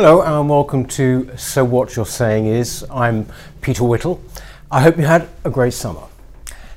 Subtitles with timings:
[0.00, 2.86] Hello and welcome to So What You're Saying Is.
[2.88, 3.26] I'm
[3.62, 4.22] Peter Whittle.
[4.70, 6.04] I hope you had a great summer.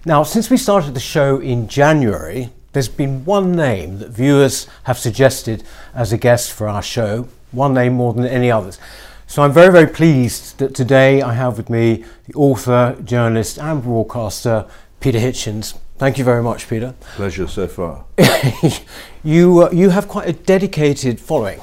[0.08, 4.98] Now, since we started the show in January, there's been one name that viewers have
[4.98, 5.64] suggested
[5.94, 8.80] as a guest for our show, one name more than any others.
[9.28, 13.84] So I'm very, very pleased that today I have with me the author, journalist, and
[13.84, 14.66] broadcaster,
[15.00, 15.78] Peter Hitchens.
[16.00, 16.96] Thank you very much, Peter.
[17.14, 18.04] Pleasure so far.
[19.24, 21.62] you, uh, you have quite a dedicated following.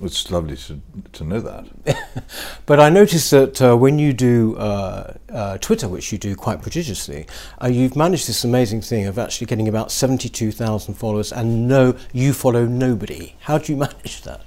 [0.00, 0.80] It's lovely to,
[1.14, 2.34] to know that.
[2.66, 6.60] but I noticed that uh, when you do uh, uh, Twitter, which you do quite
[6.60, 7.26] prodigiously,
[7.62, 12.34] uh, you've managed this amazing thing of actually getting about 72,000 followers and no, you
[12.34, 13.36] follow nobody.
[13.40, 14.42] How do you manage that?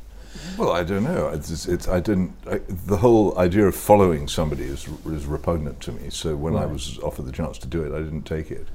[0.58, 1.30] Well, I don't know.
[1.30, 2.34] It's, it's, I didn't.
[2.46, 6.10] I, the whole idea of following somebody is, is repugnant to me.
[6.10, 6.64] So when right.
[6.64, 8.68] I was offered the chance to do it, I didn't take it.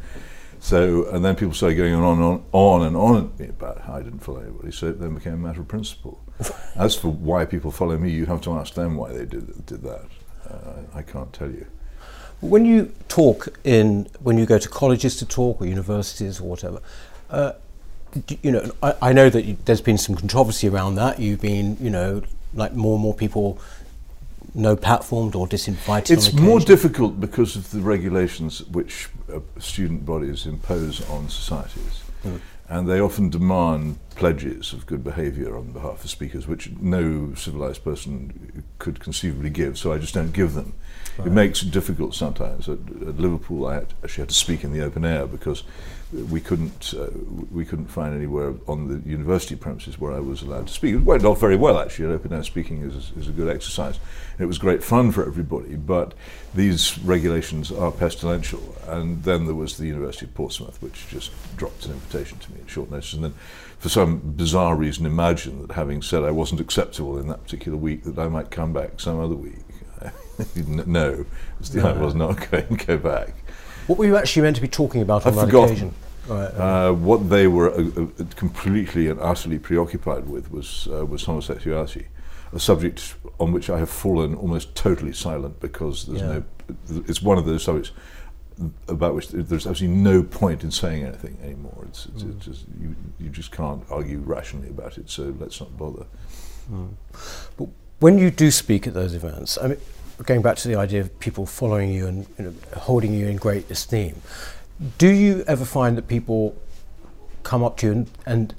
[0.65, 3.83] So, and then people started going on and on, on and on at me about
[3.83, 4.73] how I didn't follow anybody.
[4.73, 6.25] So it then became a matter of principle.
[6.75, 9.83] As for why people follow me, you have to ask them why they did, did
[9.83, 10.07] that.
[10.49, 11.67] Uh, I can't tell you.
[12.41, 16.81] When you talk in, when you go to colleges to talk or universities or whatever,
[17.29, 17.53] uh,
[18.41, 21.21] you know, I, I know that you, there's been some controversy around that.
[21.21, 22.23] You've been, you know,
[22.55, 23.59] like more and more people
[24.55, 26.11] no platformed or disinvited?
[26.11, 32.03] It's more difficult because of the regulations which uh, student bodies impose on societies.
[32.25, 32.41] Mm.
[32.67, 37.85] And they often demand pledges of good behaviour on behalf of speakers, which no civilised
[37.85, 40.75] person could conceivably give, so I just don't give them.
[41.19, 41.29] Right.
[41.29, 42.69] It makes it difficult sometimes.
[42.69, 45.63] At, at Liverpool, I had, actually had to speak in the open air because
[46.15, 47.09] we couldn't uh,
[47.51, 50.95] we couldn't find anywhere on the university premises where I was allowed to speak.
[50.95, 52.15] It went off very well actually.
[52.15, 53.99] Open air speaking is, is a good exercise.
[54.39, 56.15] It was great fun for everybody, but
[56.55, 58.77] these regulations are pestilential.
[58.87, 62.61] And then there was the University of Portsmouth, which just dropped an invitation to me
[62.61, 63.35] at short notice, and then
[63.79, 68.05] for some bizarre reason imagined that having said I wasn't acceptable in that particular week,
[68.05, 69.59] that I might come back some other week.
[70.67, 71.25] no, no.
[71.83, 73.35] I was not going to go back.
[73.87, 75.71] What were you actually meant to be talking about on I've that forgotten.
[75.71, 75.95] occasion?
[76.31, 82.07] Uh, what they were uh, uh, completely and utterly preoccupied with was uh, was homosexuality,
[82.53, 86.27] a subject on which I have fallen almost totally silent because there's yeah.
[86.27, 86.45] no.
[87.07, 87.93] It's one of those subjects
[88.89, 91.85] about which there's absolutely no point in saying anything anymore.
[91.89, 92.37] It's, it's, mm.
[92.37, 95.11] it's just you, you just can't argue rationally about it.
[95.11, 96.07] So let's not bother.
[96.71, 96.91] Mm.
[97.57, 97.69] But
[98.01, 99.79] when you do speak at those events, I mean,
[100.25, 103.37] going back to the idea of people following you and you know, holding you in
[103.37, 104.21] great esteem,
[104.99, 106.57] do you ever find that people
[107.43, 108.55] come up to you and, and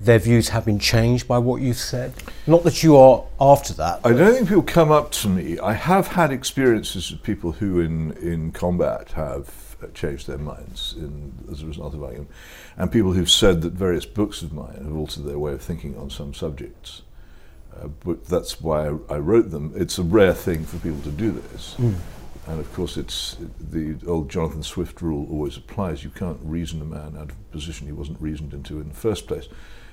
[0.00, 2.14] their views have been changed by what you've said?
[2.46, 4.00] Not that you are after that.
[4.04, 5.58] I don't think people come up to me.
[5.58, 11.32] I have had experiences of people who, in, in combat, have changed their minds in,
[11.50, 12.30] as a result of argument,
[12.76, 15.96] and people who've said that various books of mine have altered their way of thinking
[15.96, 17.02] on some subjects.
[17.78, 19.72] Uh, but that's why I, I, wrote them.
[19.76, 21.76] It's a rare thing for people to do this.
[21.78, 21.94] Mm.
[22.50, 26.02] And of course, it's the old Jonathan Swift rule always applies.
[26.02, 28.94] You can't reason a man out of a position he wasn't reasoned into in the
[28.94, 29.46] first place.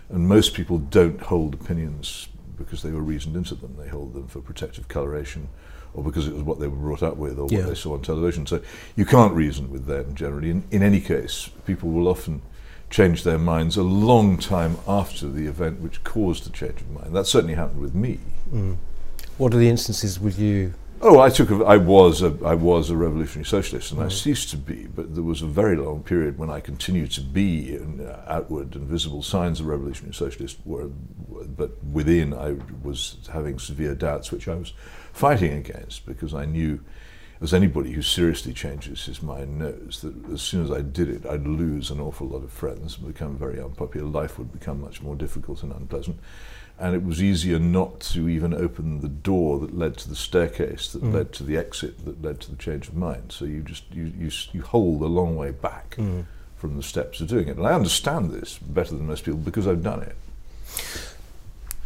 [0.10, 3.76] And most people don't hold opinions because they were reasoned into them.
[3.78, 5.50] They hold them for protective coloration
[5.94, 7.60] or because it was what they were brought up with or yeah.
[7.60, 8.48] what they saw on television.
[8.48, 8.62] So
[8.96, 10.50] you can't reason with them generally.
[10.50, 12.42] In, in any case, people will often
[12.90, 17.16] change their minds a long time after the event which caused the change of mind.
[17.16, 18.20] That certainly happened with me.
[18.52, 18.78] Mm.
[19.38, 20.74] What are the instances with you?
[21.00, 21.52] Oh, I took.
[21.52, 22.36] A, I was a.
[22.44, 24.06] I was a revolutionary socialist, and mm.
[24.06, 24.88] I ceased to be.
[24.88, 28.76] But there was a very long period when I continued to be in, uh, outward
[28.76, 30.58] and visible signs of revolutionary socialist.
[30.66, 34.74] Were, but within, I was having severe doubts, which I was
[35.14, 36.80] fighting against because I knew,
[37.42, 41.28] as anybody who seriously changes his mind knows, that as soon as I did it,
[41.28, 44.08] I'd lose an awful lot of friends and become very unpopular.
[44.08, 46.20] Life would become much more difficult and unpleasant
[46.80, 50.92] and it was easier not to even open the door that led to the staircase
[50.92, 51.14] that mm.
[51.14, 53.32] led to the exit that led to the change of mind.
[53.32, 56.26] So you just you you, you hold a long way back mm.
[56.56, 57.58] from the steps of doing it.
[57.58, 60.16] And I understand this better than most people because I've done it.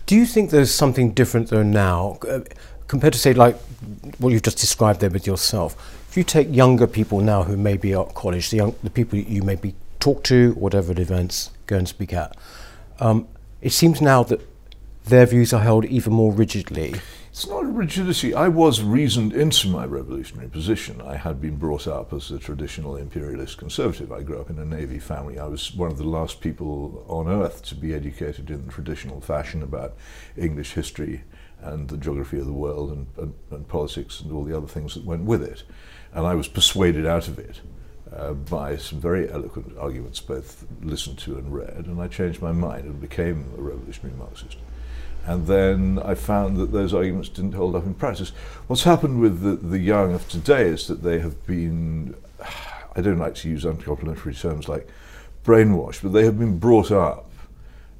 [0.07, 2.41] Do you think there's something different though now uh,
[2.87, 3.57] compared to say like
[4.17, 5.99] what you've just described there with yourself?
[6.09, 9.17] If you take younger people now who may be at college, the young the people
[9.17, 12.35] you maybe talk to, whatever events go and speak at,
[12.99, 13.29] um,
[13.61, 14.41] it seems now that
[15.05, 16.95] their views are held even more rigidly.
[17.31, 18.33] It's not rigidity.
[18.33, 21.01] I was reasoned into my revolutionary position.
[21.01, 24.11] I had been brought up as a traditional imperialist conservative.
[24.11, 25.39] I grew up in a navy family.
[25.39, 29.21] I was one of the last people on earth to be educated in the traditional
[29.21, 29.95] fashion about
[30.35, 31.23] English history
[31.61, 34.93] and the geography of the world and, and, and politics and all the other things
[34.95, 35.63] that went with it.
[36.13, 37.61] And I was persuaded out of it.
[38.13, 42.51] Uh, by some very eloquent arguments, both listened to and read, and I changed my
[42.51, 44.57] mind and became a revolutionary Marxist.
[45.25, 48.29] And then I found that those arguments didn't hold up in practice.
[48.67, 52.15] What's happened with the, the young of today is that they have been,
[52.95, 54.87] I don't like to use uncomplimentary terms like
[55.43, 57.29] brainwashed, but they have been brought up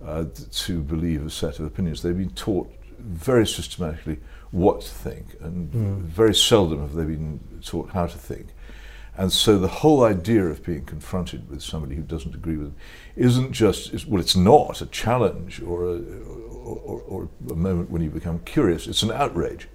[0.05, 2.01] uh, to believe a set of opinions.
[2.01, 4.19] They've been taught very systematically
[4.51, 6.01] what to think, and mm.
[6.01, 8.47] very seldom have they been taught how to think.
[9.17, 12.75] And so the whole idea of being confronted with somebody who doesn't agree with them
[13.15, 15.99] isn't just, well, it's not a challenge or a,
[16.61, 19.67] or, or a moment when you become curious, it's an outrage.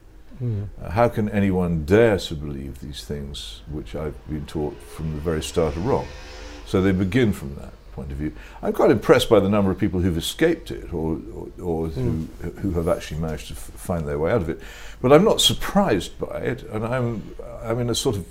[0.42, 0.68] Mm.
[0.82, 5.20] Uh, how can anyone dare to believe these things which I've been taught from the
[5.20, 6.06] very start are wrong?
[6.66, 8.32] So they begin from that point of view.
[8.62, 12.26] I'm quite impressed by the number of people who've escaped it or, or, or mm.
[12.42, 14.60] who, who have actually managed to f- find their way out of it.
[15.00, 18.26] But I'm not surprised by it, and I'm, I'm in a sort of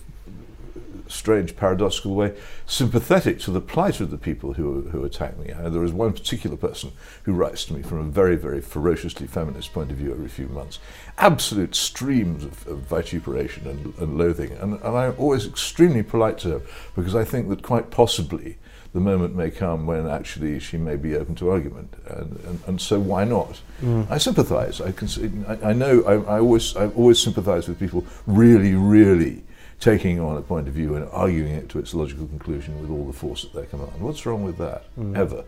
[1.08, 2.36] strange, paradoxical way,
[2.66, 5.52] sympathetic to the plight of the people who, who attack me.
[5.52, 6.92] Uh, there is one particular person
[7.24, 10.48] who writes to me from a very, very ferociously feminist point of view every few
[10.48, 10.80] months.
[11.18, 14.52] Absolute streams of, of vituperation and, and loathing.
[14.54, 16.62] And, and I'm always extremely polite to her
[16.96, 18.58] because I think that quite possibly
[18.96, 22.82] the moment may come when actually she may be open to argument, and, and, and
[22.82, 23.60] so why not?
[23.82, 24.10] Mm.
[24.10, 24.80] I sympathise.
[24.80, 26.02] I, can, I, I know.
[26.04, 29.44] I, I, always I always sympathise with people really, really
[29.80, 33.06] taking on a point of view and arguing it to its logical conclusion with all
[33.06, 33.92] the force at their command.
[34.00, 35.18] What's wrong with that, mm.
[35.18, 35.44] ever?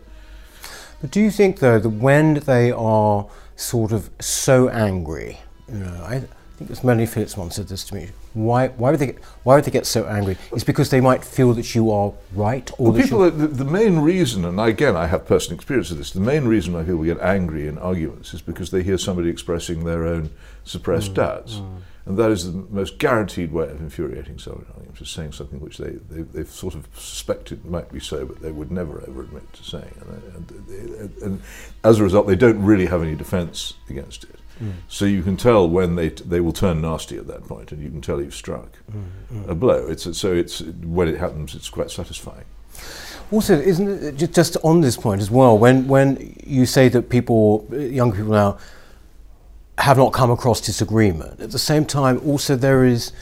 [1.00, 3.26] But do you think, though, that when they are
[3.56, 6.22] sort of so angry, you know, I
[6.56, 8.08] think it's Melanie Phillips once said this to me.
[8.34, 10.36] Why, why would they get, why would they get so angry?
[10.52, 13.30] It's because they might feel that you are right, or well, people.
[13.30, 16.10] The, the, main reason, and again, I have personal experience of this.
[16.10, 19.84] The main reason why people get angry in arguments is because they hear somebody expressing
[19.84, 20.30] their own
[20.64, 21.14] suppressed mm.
[21.14, 21.54] doubts.
[21.54, 21.80] Mm.
[22.08, 24.64] And that is the most guaranteed way of infuriating someone,
[24.94, 28.50] just saying something which they, they, they've sort of suspected might be so, but they
[28.50, 29.94] would never ever admit to saying.
[30.34, 31.42] And, and, and
[31.84, 34.36] as a result, they don't really have any defense against it.
[34.58, 34.72] Mm.
[34.88, 37.82] So you can tell when they t- they will turn nasty at that point, and
[37.82, 39.48] you can tell you've struck mm, mm.
[39.48, 39.86] a blow.
[39.86, 42.46] It's so it's when it happens, it's quite satisfying.
[43.30, 45.58] Also, isn't it just on this point as well?
[45.58, 48.58] When when you say that people, young people now,
[49.78, 51.40] have not come across disagreement.
[51.40, 53.12] At the same time, also there is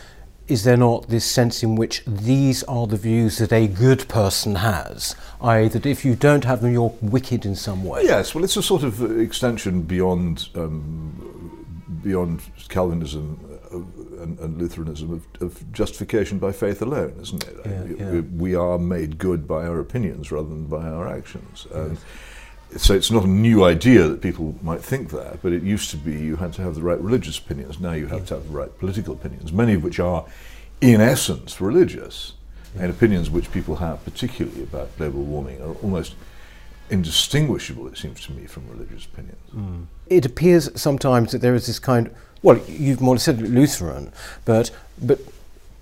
[0.49, 4.55] is there not this sense in which these are the views that a good person
[4.55, 8.05] has, i.e., that if you don't have them, you're wicked in some way?
[8.05, 11.67] Yes, well, it's a sort of extension beyond um,
[12.01, 13.41] beyond Calvinism
[13.73, 17.57] uh, and, and, Lutheranism of, of, justification by faith alone, isn't it?
[17.65, 18.21] Yeah, yeah.
[18.21, 21.67] We are made good by our opinions rather than by our actions.
[21.75, 21.99] Yes
[22.77, 25.97] so it's not a new idea that people might think that, but it used to
[25.97, 27.81] be you had to have the right religious opinions.
[27.81, 28.27] Now you have yeah.
[28.27, 30.27] to have the right political opinions, many of which are,
[30.81, 32.35] in essence, religious.
[32.75, 32.83] Yeah.
[32.83, 36.15] And opinions which people have, particularly about global warming, are almost
[36.91, 39.39] indistinguishable, it seems to me, from religious opinions.
[39.55, 39.87] Mm.
[40.09, 42.11] It appears sometimes that there is this kind,
[42.43, 44.13] well, you've more said Lutheran,
[44.45, 44.71] but,
[45.01, 45.21] but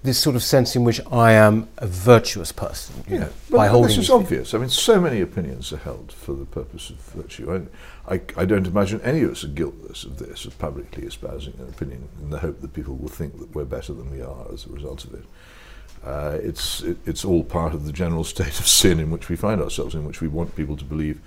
[0.04, 3.02] this sort of sense in which I am a virtuous person.
[3.08, 4.52] yeah, know, by holding this is obvious.
[4.52, 7.66] I mean, so many opinions are held for the purpose of virtue.
[8.06, 11.54] I, I, I, don't imagine any of us are guiltless of this, of publicly espousing
[11.58, 14.44] an opinion in the hope that people will think that we're better than we are
[14.52, 15.24] as a result of it.
[16.04, 19.36] Uh, it's it, it's all part of the general state of sin in which we
[19.36, 21.18] find ourselves, in which we want people to believe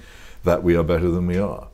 [0.44, 1.68] that we are better than we are.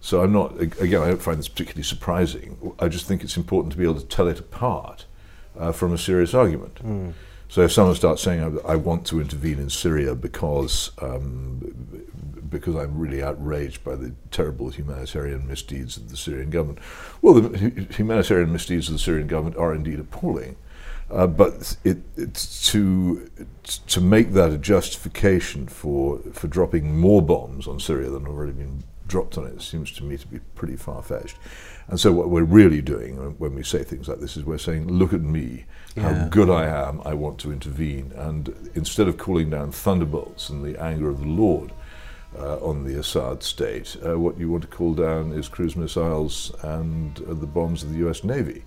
[0.00, 1.02] So I'm not again.
[1.02, 2.72] I don't find this particularly surprising.
[2.78, 5.04] I just think it's important to be able to tell it apart
[5.58, 6.74] uh, from a serious argument.
[6.84, 7.12] Mm.
[7.48, 12.02] So if someone starts saying, I, I, want to intervene in Syria because, um,
[12.50, 16.80] because I'm really outraged by the terrible humanitarian misdeeds of the Syrian government,
[17.22, 20.56] well, the humanitarian misdeeds of the Syrian government are indeed appalling.
[21.08, 23.30] Uh, but it, it's to
[23.86, 28.50] to make that a justification for for dropping more bombs on Syria than have already
[28.50, 31.36] been dropped on it seems to me to be pretty far fetched.
[31.88, 34.88] And so, what we're really doing when we say things like this is we're saying,
[34.88, 35.66] Look at me,
[35.96, 38.12] how good I am, I want to intervene.
[38.16, 41.72] And instead of calling down thunderbolts and the anger of the Lord
[42.36, 46.52] uh, on the Assad state, uh, what you want to call down is cruise missiles
[46.62, 48.64] and uh, the bombs of the US Navy.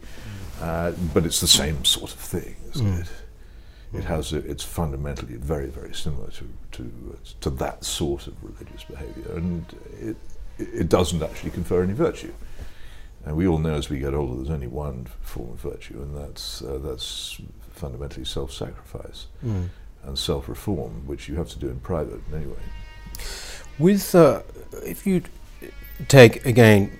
[0.59, 1.13] Mm.
[1.13, 3.01] but it's the same sort of thing, isn't mm.
[3.01, 3.11] it?
[3.93, 8.83] It has a, it's fundamentally very, very similar to, to, to that sort of religious
[8.83, 9.35] behavior.
[9.35, 9.65] And
[9.99, 10.17] it,
[10.57, 12.33] it doesn't actually confer any virtue.
[13.25, 16.15] And we all know as we get older, there's only one form of virtue, and
[16.15, 17.39] that's uh, that's
[17.73, 19.69] fundamentally self-sacrifice mm.
[20.03, 22.55] and self-reform, which you have to do in private anyway.
[23.77, 24.41] With uh,
[24.83, 25.23] if you
[26.07, 26.97] take again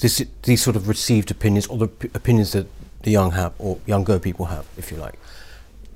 [0.00, 2.66] this, these sort of received opinions or the p- opinions that
[3.02, 5.18] the young have or younger people have, if you like,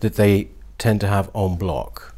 [0.01, 0.49] that they
[0.79, 2.15] tend to have on block.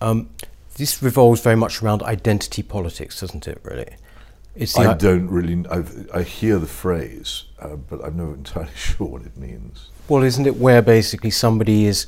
[0.00, 0.28] Um,
[0.76, 3.60] this revolves very much around identity politics, doesn't it?
[3.62, 3.94] Really,
[4.54, 5.64] It's I don't really.
[5.70, 9.90] I've, I hear the phrase, uh, but I'm not entirely sure what it means.
[10.08, 12.06] well, isn't it where basically somebody is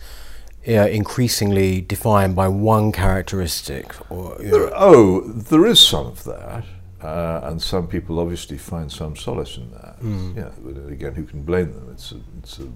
[0.68, 3.94] uh, increasingly defined by one characteristic?
[4.10, 6.64] Or There, oh, there is some of that,
[7.02, 9.96] uh, and some people obviously find some solace in that.
[10.36, 11.88] Yeah, but again, who can blame them?
[11.92, 12.68] It's a, it's a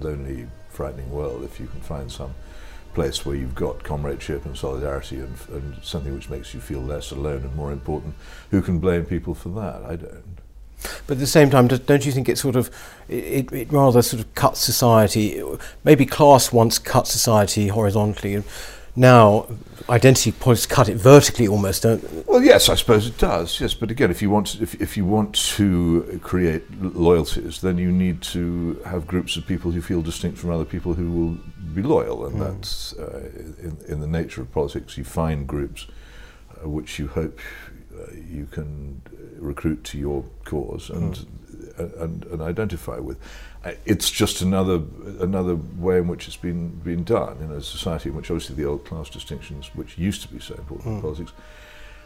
[0.00, 2.34] lonely, frightening world if you can find some
[2.96, 7.10] place where you've got comradeship and solidarity and, and something which makes you feel less
[7.10, 8.14] alone and more important.
[8.50, 9.82] Who can blame people for that?
[9.84, 10.38] I don't.
[11.06, 12.70] But at the same time, don't- you think it sort of,
[13.08, 15.42] it, it rather sort of cuts society,
[15.84, 18.44] maybe class once cut society horizontally, and
[18.96, 19.46] now
[19.88, 23.60] identity politics cut it vertically almost, don't Well, yes, I suppose it does.
[23.60, 27.92] Yes, but again, if you want if, if you want to create loyalties, then you
[27.92, 31.38] need to have groups of people who feel distinct from other people who will
[31.74, 34.96] be loyal, and that's uh, in, in the nature of politics.
[34.96, 35.86] You find groups
[36.62, 37.38] uh, which you hope
[37.94, 41.26] uh, you can uh, recruit to your cause and,
[41.78, 43.18] uh, and and identify with.
[43.66, 44.82] Uh, It's just another
[45.20, 48.68] another way in which it's been been done in a society in which obviously the
[48.68, 51.32] old class distinctions, which used to be so important in politics,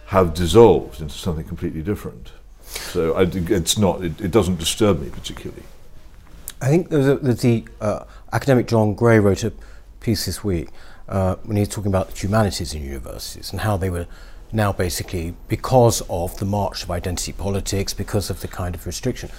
[0.07, 2.33] have dissolved into something completely different.
[2.63, 3.23] So I,
[3.61, 4.03] it's not.
[4.03, 5.63] It, it doesn't disturb me particularly.
[6.63, 9.53] I think a, there's the uh, academic John Gray wrote a
[10.01, 10.69] piece this week
[11.09, 14.07] uh, when he was talking about the humanities in universities and how they were
[14.53, 19.31] now basically, because of the march of identity politics, because of the kind of restriction,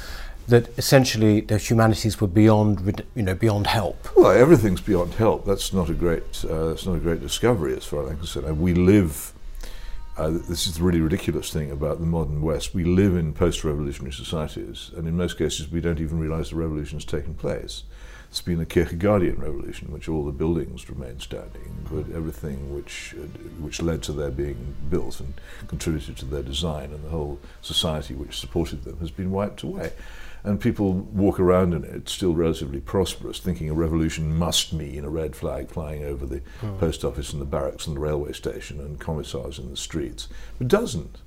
[0.48, 4.16] that essentially the humanities were beyond, you know, beyond help.
[4.16, 5.46] Well, everything's beyond help.
[5.46, 6.44] That's not a great.
[6.44, 8.60] Uh, that's not a great discovery, as far as I'm concerned.
[8.60, 9.34] We live.
[10.18, 12.76] Uh, this is the really ridiculous thing about the modern West.
[12.76, 16.98] We live in post-revolutionary societies, and in most cases, we don't even realise the revolution
[16.98, 17.84] has taken place.
[18.30, 23.16] It's been a Kierkegaardian revolution, in which all the buildings remain standing, but everything which
[23.60, 25.34] which led to their being built and
[25.68, 29.92] contributed to their design, and the whole society which supported them, has been wiped away.
[30.44, 35.10] And people walk around in it, still relatively prosperous, thinking a revolution must mean a
[35.10, 36.42] red flag flying over the
[36.80, 40.28] post office and the barracks and the railway station and commissars in the streets.
[40.60, 41.20] It doesn't.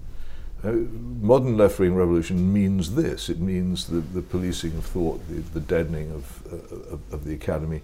[0.64, 0.72] Uh,
[1.20, 5.60] modern left wing revolution means this it means the, the policing of thought, the, the
[5.60, 7.82] deadening of, uh, of, of the academy,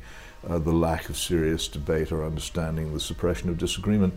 [0.48, 4.14] uh, the lack of serious debate or understanding, the suppression of disagreement.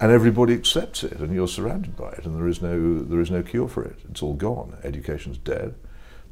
[0.00, 3.30] And everybody accepts it, and you're surrounded by it, and there is no, there is
[3.30, 3.98] no cure for it.
[4.10, 4.76] It's all gone.
[4.82, 5.74] Education's dead.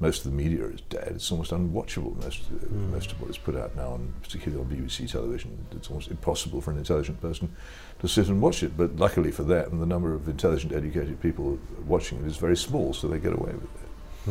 [0.01, 1.13] Most of the media is dead.
[1.17, 4.71] It's almost unwatchable, most, uh, most of what is put out now, on, particularly on
[4.71, 5.67] BBC television.
[5.73, 7.55] It's almost impossible for an intelligent person
[8.01, 8.77] to sit and watch it.
[8.77, 12.93] But luckily for them, the number of intelligent, educated people watching it is very small,
[12.93, 14.31] so they get away with it.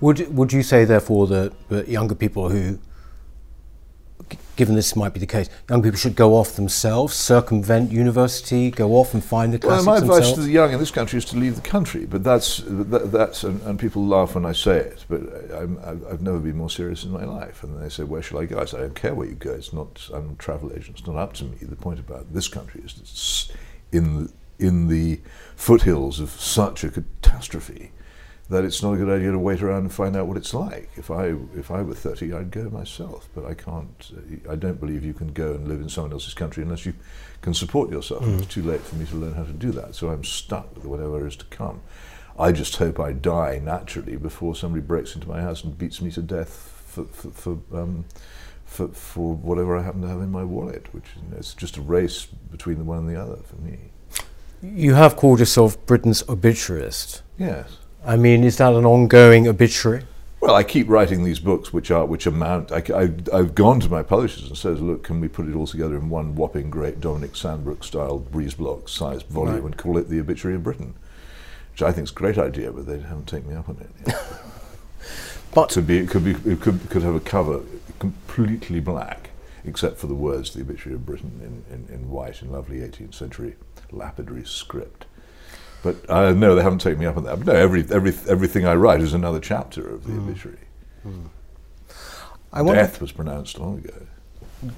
[0.00, 2.78] Would, would you say, therefore, that, that younger people who,
[4.60, 8.90] given this might be the case, young people should go off themselves, circumvent university, go
[8.90, 10.34] off and find the Well, classics my advice themselves?
[10.34, 13.42] to the young in this country is to leave the country, but that's that, that's
[13.42, 15.22] and, and people laugh when I say it, but
[15.54, 17.62] I'm, I've, I've never been more serious in my life.
[17.62, 19.52] And they say, "Where shall I go?" I say, "I don't care where you go.
[19.52, 20.06] It's not.
[20.12, 20.98] I'm a travel agent.
[20.98, 21.56] It's not up to me.
[21.62, 23.50] The point about this country is it's
[23.92, 25.20] in the, in the
[25.56, 27.92] foothills of such a catastrophe."
[28.50, 30.90] That it's not a good idea to wait around and find out what it's like.
[30.96, 34.10] If I if I were thirty, I'd go myself, but I can't.
[34.48, 36.94] I don't believe you can go and live in someone else's country unless you
[37.42, 38.22] can support yourself.
[38.24, 40.74] And It's too late for me to learn how to do that, so I'm stuck
[40.74, 41.80] with whatever is to come.
[42.38, 46.10] I just hope I die naturally before somebody breaks into my house and beats me
[46.12, 48.04] to death for for for, um,
[48.64, 51.76] for, for whatever I happen to have in my wallet, which you know, it's just
[51.76, 53.78] a race between the one and the other for me.
[54.62, 57.22] You have called yourself Britain's obituarist.
[57.38, 57.78] Yes.
[58.04, 60.04] I mean, is that an ongoing obituary?
[60.40, 62.72] Well, I keep writing these books, which are which amount.
[62.72, 65.96] I, have gone to my publishers and says, "Look, can we put it all together
[65.96, 69.64] in one whopping, great Dominic Sandbrook style breeze block sized volume Right.
[69.64, 70.94] and call it the Obituary of Britain?"
[71.72, 74.14] Which I think is a great idea, but they haven't taken me up on it.
[75.52, 77.62] But to be, it could be, it could could have a cover
[77.98, 79.30] completely black,
[79.64, 83.14] except for the words "the Obituary of Britain" in, in, in white in lovely 18th
[83.14, 83.56] century
[83.90, 85.06] lapidary script.
[85.82, 87.36] But uh, no, they haven't taken me up on that.
[87.38, 90.58] But no, every, every, everything I write is another chapter of the obituary.
[92.52, 94.72] I Death was pronounced long ago.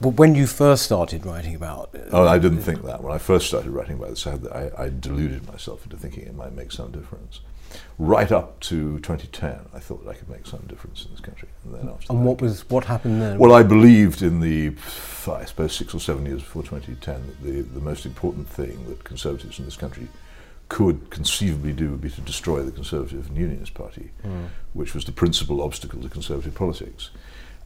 [0.00, 3.02] but when you first started writing about it, Oh, I didn't think that.
[3.02, 6.24] When I first started writing about this, I, had, I, I deluded myself into thinking
[6.24, 7.40] it might make some difference.
[7.98, 11.48] Right up to 2010, I thought I could make some difference in this country.
[11.64, 13.38] And then after and that, what was what happened then?
[13.38, 14.74] Well, I believed in the,
[15.30, 19.04] I suppose, six or seven years before 2010, that the, the most important thing that
[19.04, 20.08] Conservatives in this country
[20.68, 24.44] could conceivably do would be to destroy the Conservative and Unionist Party, hmm.
[24.72, 27.10] which was the principal obstacle to Conservative politics.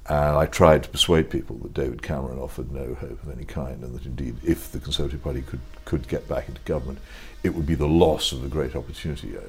[0.09, 3.83] And I tried to persuade people that David Cameron offered no hope of any kind,
[3.83, 6.99] and that indeed, if the Conservative Party could, could get back into government,
[7.43, 9.37] it would be the loss of a great opportunity.
[9.37, 9.41] Uh,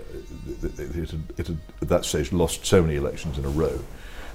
[0.63, 3.79] it, had, it had, at that stage, lost so many elections in a row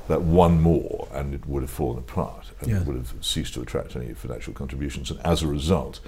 [0.08, 2.80] that one more and it would have fallen apart and yeah.
[2.80, 5.10] it would have ceased to attract any financial contributions.
[5.10, 6.00] And as a result,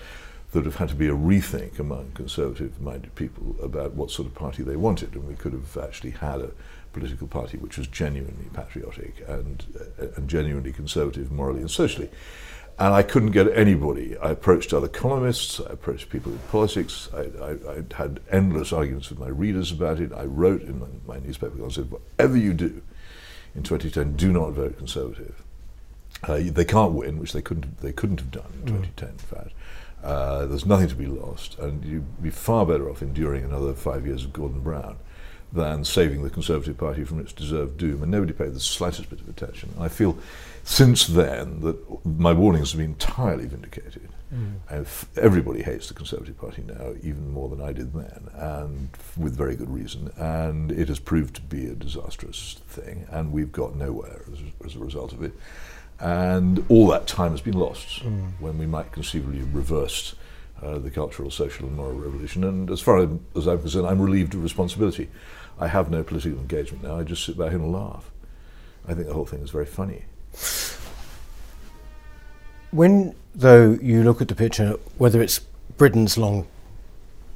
[0.52, 4.26] there would have had to be a rethink among conservative minded people about what sort
[4.26, 5.14] of party they wanted.
[5.14, 6.50] And we could have actually had a
[6.94, 9.64] political party which was genuinely patriotic and,
[10.00, 12.08] uh, and genuinely conservative morally and socially.
[12.76, 14.16] And I couldn't get anybody.
[14.16, 19.10] I approached other columnists, I approached people in politics, I, I, I had endless arguments
[19.10, 20.12] with my readers about it.
[20.12, 22.82] I wrote in my, my newspaper, I said, whatever you do
[23.54, 25.40] in 2010, do not vote Conservative.
[26.22, 29.12] Uh, they can't win, which they couldn't, they couldn't have done in 2010, mm.
[29.12, 29.52] in fact.
[30.02, 34.06] Uh, there's nothing to be lost, and you'd be far better off enduring another five
[34.06, 34.96] years of Gordon Brown
[35.54, 38.02] than saving the Conservative Party from its deserved doom.
[38.02, 39.72] And nobody paid the slightest bit of attention.
[39.78, 40.18] I feel
[40.64, 44.08] since then that my warnings have been entirely vindicated.
[44.34, 44.86] Mm.
[45.16, 49.54] everybody hates the Conservative Party now, even more than I did then, and with very
[49.54, 50.10] good reason.
[50.16, 54.74] And it has proved to be a disastrous thing, and we've got nowhere as, as
[54.74, 55.34] a result of it.
[56.00, 58.32] And all that time has been lost mm.
[58.40, 60.16] when we might conceivably have reversed
[60.60, 62.42] uh, the cultural, social, and moral revolution.
[62.42, 62.98] And as far
[63.36, 65.08] as I'm concerned, I'm relieved of responsibility.
[65.58, 66.98] I have no political engagement now.
[66.98, 68.10] I just sit back and laugh.
[68.86, 70.04] I think the whole thing is very funny.
[72.70, 75.40] When, though, you look at the picture, whether it's
[75.76, 76.46] Britain's long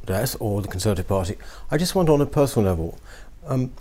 [0.05, 1.37] death or the Conservative Party,
[1.71, 2.99] I just wonder on a personal level,
[3.47, 3.73] um,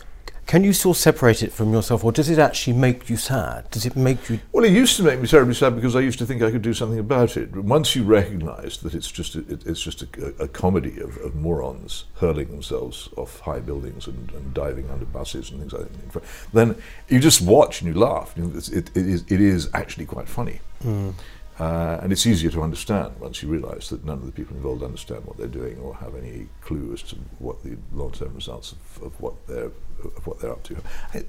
[0.48, 3.70] can you still separate it from yourself, or does it actually make you sad?
[3.70, 4.39] Does it make you?
[4.54, 6.62] Well, it used to make me terribly sad because I used to think I could
[6.62, 7.54] do something about it.
[7.54, 10.08] Once you recognise that it's just a, it, it's just a,
[10.39, 15.51] a comedy of, of, morons hurling themselves off high buildings and, and, diving under buses
[15.51, 16.76] and things like that, then
[17.10, 18.34] you just watch and you laugh.
[18.38, 20.62] It, it, is, it is actually quite funny.
[20.82, 21.13] Mm.
[21.60, 24.84] Uh, and it's easier to understand once you realise that none of the people involved
[24.84, 29.04] understand what they're doing or have any clue as to what the long-term results of,
[29.04, 29.72] of what they're
[30.15, 30.78] of what they're up to.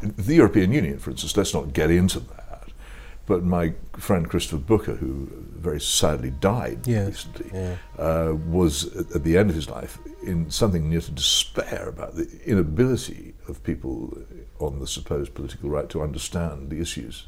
[0.01, 2.69] The European Union, for instance, let's not get into that.
[3.25, 7.77] But my friend Christopher Booker, who very sadly died recently, yeah.
[7.99, 12.29] Uh, was at the end of his life in something near to despair about the
[12.45, 14.19] inability of people
[14.61, 17.27] on the supposed political right to understand the issues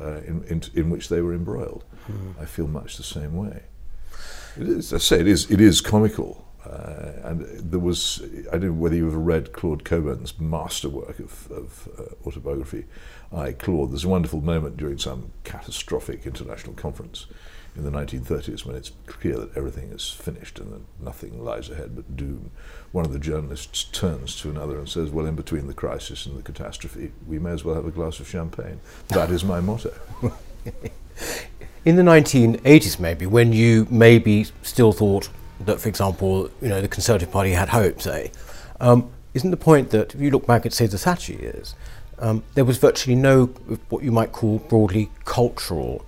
[0.00, 1.84] uh, in, in, in, which they were embroiled.
[2.10, 2.40] Mm.
[2.40, 3.62] I feel much the same way.
[4.56, 6.44] It is, I say, it is, it is comical.
[6.64, 11.50] Uh, and there was, I don't know whether you've ever read Claud Cockburn's masterwork of,
[11.50, 12.84] of uh, autobiography,
[13.32, 13.92] I, Claud.
[13.92, 17.26] There's a wonderful moment during some catastrophic international conference
[17.76, 21.94] in the 1930s when it's clear that everything is finished and that nothing lies ahead
[21.94, 22.50] but doom.
[22.92, 26.36] One of the journalists turns to another and says, Well, in between the crisis and
[26.36, 28.80] the catastrophe, we may as well have a glass of champagne.
[29.08, 29.92] That is my motto.
[31.84, 35.28] in the 1980s, maybe, when you maybe still thought
[35.60, 38.32] that, for example, you know, the Conservative Party had hope, say,
[38.80, 41.74] um, isn't the point that if you look back at, say, the Thatcher years,
[42.18, 43.46] um, there was virtually no
[43.88, 46.04] what you might call broadly cultural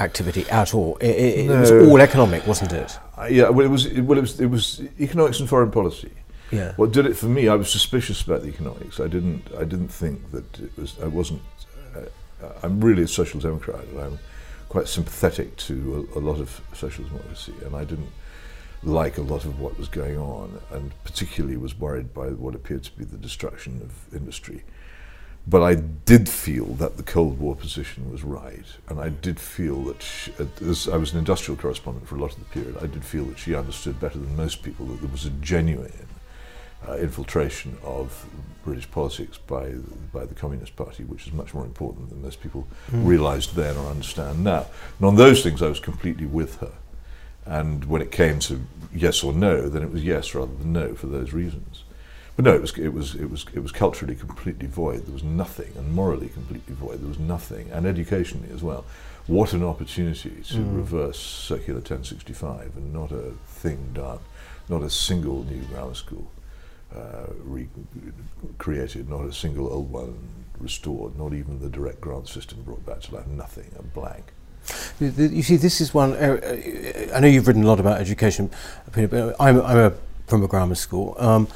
[0.00, 0.96] activity at all.
[1.00, 1.56] It, it, no.
[1.56, 2.98] it was all economic, wasn't it?
[3.18, 3.86] Uh, yeah, well, it was.
[3.86, 4.40] It, well, it was.
[4.40, 6.12] It was economics and foreign policy.
[6.50, 6.74] Yeah.
[6.76, 7.48] What did it for me?
[7.48, 9.00] I was suspicious about the economics.
[9.00, 9.48] I didn't.
[9.58, 10.96] I didn't think that it was.
[11.02, 11.42] I wasn't.
[11.94, 13.84] Uh, I'm really a social democrat.
[13.98, 14.18] I'm
[14.68, 18.10] quite sympathetic to a, a lot of social democracy, and I didn't
[18.82, 22.84] like a lot of what was going on, and particularly was worried by what appeared
[22.84, 24.62] to be the destruction of industry.
[25.48, 29.80] But I did feel that the Cold War position was right, and I did feel
[29.84, 32.88] that, she, as I was an industrial correspondent for a lot of the period, I
[32.88, 36.08] did feel that she understood better than most people that there was a genuine
[36.88, 38.26] uh, infiltration of
[38.64, 39.74] British politics by
[40.12, 43.06] by the Communist Party, which is much more important than most people mm.
[43.06, 44.66] realised then or understand now.
[44.98, 46.72] And on those things, I was completely with her.
[47.44, 50.94] And when it came to yes or no, then it was yes rather than no
[50.94, 51.84] for those reasons.
[52.36, 55.06] But no, it was it was it was it was culturally completely void.
[55.06, 57.00] There was nothing, and morally completely void.
[57.00, 58.84] There was nothing, and educationally as well.
[59.26, 60.76] What an opportunity to mm.
[60.76, 64.20] reverse Circular 1065, and not a thing done,
[64.68, 66.30] not a single new grammar school
[66.94, 67.68] uh, re-
[68.58, 70.16] created, not a single old one
[70.60, 73.26] restored, not even the direct grant system brought back to life.
[73.26, 74.32] Nothing, a blank.
[75.00, 76.12] You see, this is one.
[76.12, 78.50] Uh, uh, I know you've written a lot about education,
[78.92, 79.92] but I'm, I'm a,
[80.26, 81.14] from a grammar school.
[81.18, 81.48] Um,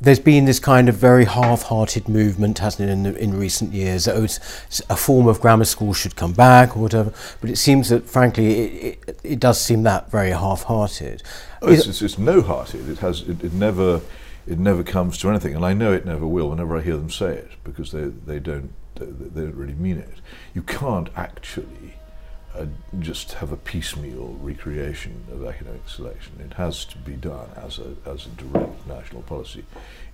[0.00, 4.06] there's been this kind of very half-hearted movement, hasn't it, in, the, in recent years?
[4.06, 7.12] That a form of grammar school should come back or whatever.
[7.40, 11.22] But it seems that, frankly, it, it, it does seem that very half-hearted.
[11.62, 12.88] Oh, it's, it's, it's, no-hearted.
[12.88, 13.22] It has.
[13.22, 14.00] It, it never
[14.46, 16.50] it never comes to anything, and I know it never will.
[16.50, 19.98] Whenever I hear them say it, because they they don't they, they don't really mean
[19.98, 20.20] it.
[20.54, 21.89] You can't actually
[22.56, 22.66] uh,
[22.98, 26.32] just have a piecemeal recreation of academic selection.
[26.40, 29.64] It has to be done as a as a direct national policy,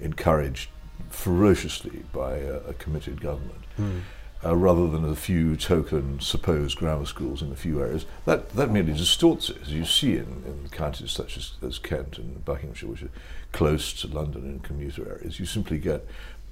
[0.00, 0.70] encouraged
[1.10, 3.62] ferociously by a, a committed government.
[3.78, 4.00] Mm
[4.44, 8.06] uh, rather than a few token supposed grammar schools in a few areas.
[8.26, 12.18] That, that merely distorts it, as you see in, in counties such as, as Kent
[12.18, 13.10] and Buckinghamshire, which are
[13.52, 15.40] close to London in commuter areas.
[15.40, 16.06] You simply get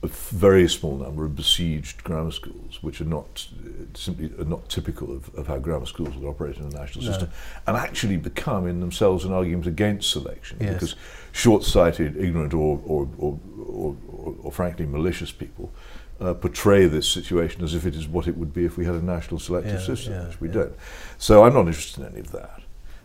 [0.05, 4.69] a very small number of besieged grammar schools, which are not uh, simply are not
[4.69, 7.11] typical of, of, how grammar schools would operate in a national no.
[7.11, 7.31] system,
[7.67, 10.75] and actually become in themselves an argument against selection, yes.
[10.75, 10.95] because
[11.33, 13.97] short-sighted, ignorant, or or, or, or,
[14.43, 15.73] or, frankly malicious people
[16.21, 18.95] uh, portray this situation as if it is what it would be if we had
[18.95, 20.55] a national selective yeah, system, yeah, which we yeah.
[20.55, 20.75] don't.
[21.19, 22.61] So I'm not interested in any of that.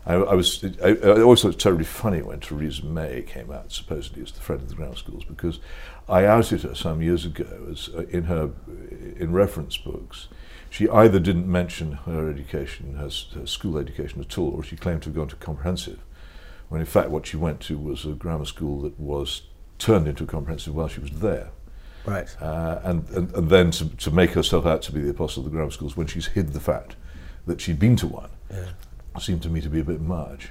[0.06, 0.64] I, I was.
[0.82, 4.32] I, I, always thought it was terribly funny when Theresa May came out supposedly as
[4.32, 5.60] the friend of the grammar schools because
[6.10, 8.50] I outed her some years ago as uh, in her
[9.16, 10.28] in reference books.
[10.68, 15.02] She either didn't mention her education, her, her school education at all, or she claimed
[15.02, 15.98] to have gone to comprehensive,
[16.68, 19.42] when in fact what she went to was a grammar school that was
[19.78, 21.50] turned into a comprehensive while she was there.
[22.06, 22.28] Right.
[22.40, 25.50] Uh, and, and, and then to, to make herself out to be the apostle of
[25.50, 26.96] the grammar schools when she's hid the fact
[27.46, 28.66] that she'd been to one yeah.
[29.18, 30.50] seemed to me to be a bit much.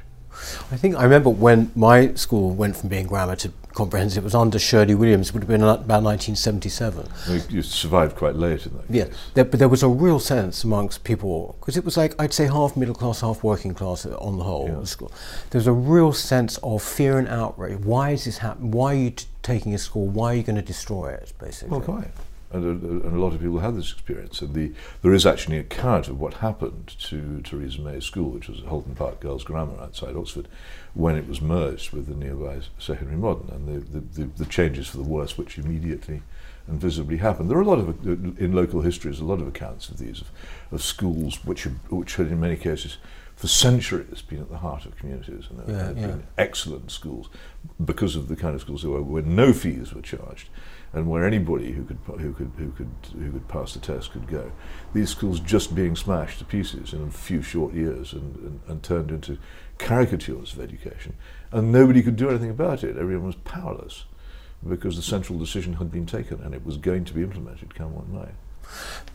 [0.72, 4.36] I think I remember when my school went from being grammar to comprehensive, it was
[4.36, 7.08] under Shirley Williams, it would have been about 1977.
[7.28, 10.66] Well, you survived quite late in that yeah, there, but there was a real sense
[10.66, 14.38] amongst people, because it was like, I'd say half middle class, half working class on
[14.38, 14.68] the whole.
[14.68, 14.84] Yeah.
[14.84, 15.12] School.
[15.52, 17.80] There was a real sense of fear and outrage.
[17.80, 18.72] Why is this happening?
[18.72, 19.14] Why are you
[19.44, 20.08] taking a school?
[20.08, 21.78] Why are you going to destroy it, basically?
[21.78, 22.12] Well, quite
[22.52, 24.42] and a, and a lot of people have this experience.
[24.42, 28.48] And the, there is actually an account of what happened to Theresa May's school, which
[28.48, 30.48] was Holton Park Girls' Grammar outside Oxford,
[30.94, 34.88] when it was merged with the nearby secondary modern, and the, the, the, the changes
[34.88, 36.22] for the worse which immediately
[36.68, 37.50] and visibly happened.
[37.50, 40.22] There are a lot of, uh, in local histories, a lot of accounts of these,
[40.22, 40.32] of,
[40.72, 42.98] of schools which, which had in many cases
[43.36, 46.08] for centuries been at the heart of communities and yeah, yeah.
[46.08, 47.30] been excellent schools
[47.84, 50.50] because of the kind of schools there were where no fees were charged.
[50.94, 54.28] And where anybody who could who could who could who could pass the test could
[54.28, 54.52] go.
[54.94, 58.84] These schools just being smashed to pieces in a few short years and, and, and
[58.84, 59.38] turned into
[59.78, 61.16] caricatures of education,
[61.52, 62.98] and nobody could do anything about it.
[62.98, 64.06] Everyone was powerless
[64.68, 67.94] because the central decision had been taken and it was going to be implemented, come
[67.94, 68.36] what might.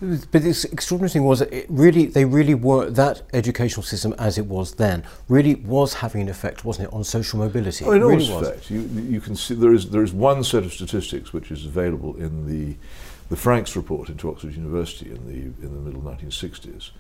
[0.01, 4.47] But this extraordinary thing was it really they really were that educational system as it
[4.47, 7.85] was then really was having an effect, wasn't it, on social mobility?
[7.85, 10.73] Oh, all really respects, you, you can see there is there is one set of
[10.73, 12.77] statistics which is available in the
[13.31, 16.91] the Franks report into Oxford University in the in the middle 1960s,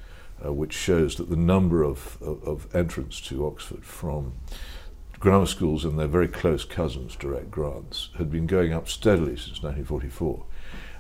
[0.45, 4.33] uh, which shows that the number of, of, of entrants to Oxford from
[5.19, 9.63] grammar schools and their very close cousins, direct grants, had been going up steadily since
[9.63, 10.45] 1944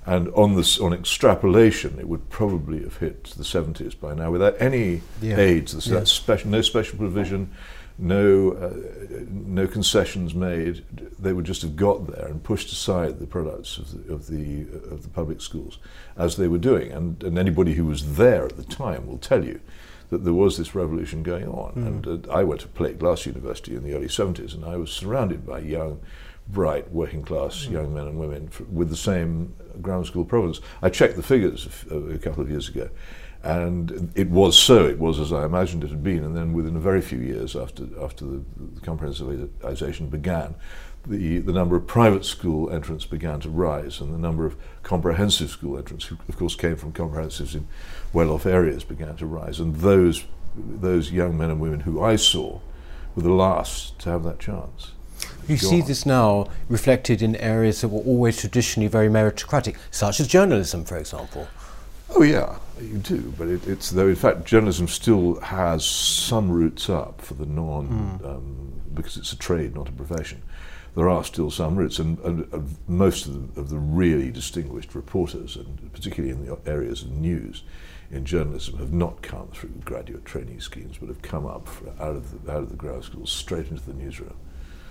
[0.07, 4.55] and on this on extrapolation, it would probably have hit the 70s by now without
[4.61, 5.37] any yeah.
[5.37, 5.75] aids.
[6.05, 7.51] special, no special provision,
[7.97, 10.85] no uh, no concessions made.
[11.19, 14.63] They would just have got there and pushed aside the products of the of the,
[14.91, 15.79] of the public schools
[16.17, 16.93] as they were doing.
[16.93, 19.61] And, and anybody who was there at the time will tell you
[20.11, 21.73] that there was this revolution going on.
[21.73, 21.87] Mm.
[21.87, 24.93] And uh, I went to Plate Glass University in the early 70s, and I was
[24.93, 26.01] surrounded by young
[26.49, 27.73] bright working class mm.
[27.73, 30.61] young men and women with the same grammar school provenance.
[30.83, 32.91] I checked the figures a, a couple of years ago,
[33.43, 34.87] and it was so.
[34.87, 36.25] It was as I imagined it had been.
[36.25, 40.55] And then within a very few years after after the, the comprehensivization began,
[41.07, 45.51] the, the number of private school entrants began to rise, and the number of comprehensive
[45.51, 47.67] school entrants, who of course came from comprehensives in
[48.13, 49.61] well-off areas, began to rise.
[49.61, 50.25] And those
[50.57, 52.61] those young men and women who I saw
[53.17, 54.93] were the last to have that chance.
[55.49, 60.29] You see this now reflected in areas that were always traditionally very meritocratic, such as
[60.29, 61.49] journalism, for example.
[62.11, 66.89] Oh yeah, you do, but it, it's though in fact journalism still has some roots
[66.89, 68.25] up for the non, mm.
[68.27, 70.43] um, because it's a trade, not a profession.
[70.95, 74.95] There are still some roots, and, and, and most of the, of the, really distinguished
[74.95, 77.65] reporters, and particularly in the areas of news,
[78.13, 82.45] in journalism, have not come through graduate training schemes, but have come up out of
[82.45, 84.37] the, out of the grammar schools straight into the newsroom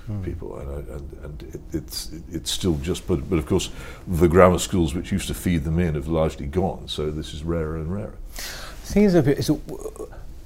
[0.10, 0.24] mm.
[0.24, 3.08] people, and, and, and it, it's it's still just.
[3.08, 3.70] But but of course,
[4.08, 6.88] the grammar schools which used to feed them in have largely gone.
[6.88, 8.18] So this is rarer and rarer.
[8.36, 9.50] The thing is, is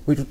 [0.06, 0.26] we're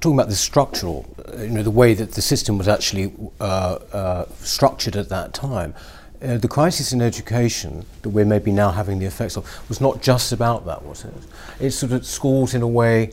[0.00, 3.78] talking about the structural, uh, you know, the way that the system was actually uh,
[3.92, 5.74] uh, structured at that time.
[6.22, 10.00] Uh, the crisis in education that we're maybe now having the effects of was not
[10.00, 11.12] just about that, was it?
[11.60, 13.12] It's sort of schools in a way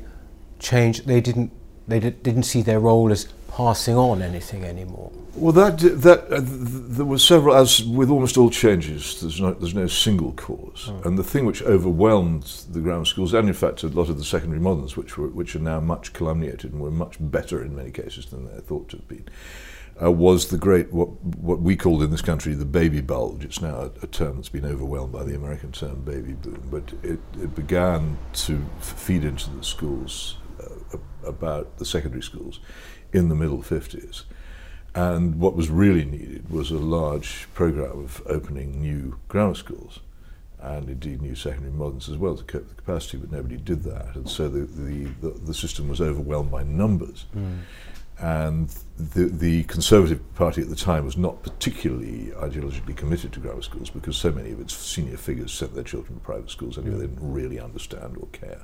[0.60, 1.06] changed.
[1.06, 1.52] They didn't
[1.88, 5.12] they did, didn't see their role as passing on anything anymore?
[5.36, 7.56] Well, that that uh, there were several.
[7.56, 10.90] As with almost all changes, there's no there's no single cause.
[10.90, 11.06] Mm.
[11.06, 14.24] And the thing which overwhelmed the grammar schools, and in fact a lot of the
[14.24, 17.92] secondary moderns, which were which are now much calumniated and were much better in many
[17.92, 19.28] cases than they're thought to have been,
[20.02, 23.46] uh, was the great what what we called in this country the baby bulge.
[23.46, 26.94] It's now a, a term that's been overwhelmed by the American term baby boom, but
[27.04, 32.60] it, it began to feed into the schools uh, about the secondary schools
[33.14, 34.24] in the middle 50s.
[34.96, 40.00] And what was really needed was a large program of opening new grammar schools
[40.64, 43.84] and indeed new secondary moderns as well to cope with the capacity, but nobody did
[43.84, 44.16] that.
[44.16, 47.26] And so the, the, the, the system was overwhelmed by numbers.
[47.34, 47.58] Hmm.
[48.20, 53.62] And the, the Conservative Party at the time was not particularly ideologically committed to grammar
[53.62, 56.94] schools because so many of its senior figures sent their children to private schools anyway,
[56.94, 57.02] hmm.
[57.02, 58.62] they didn't really understand or care.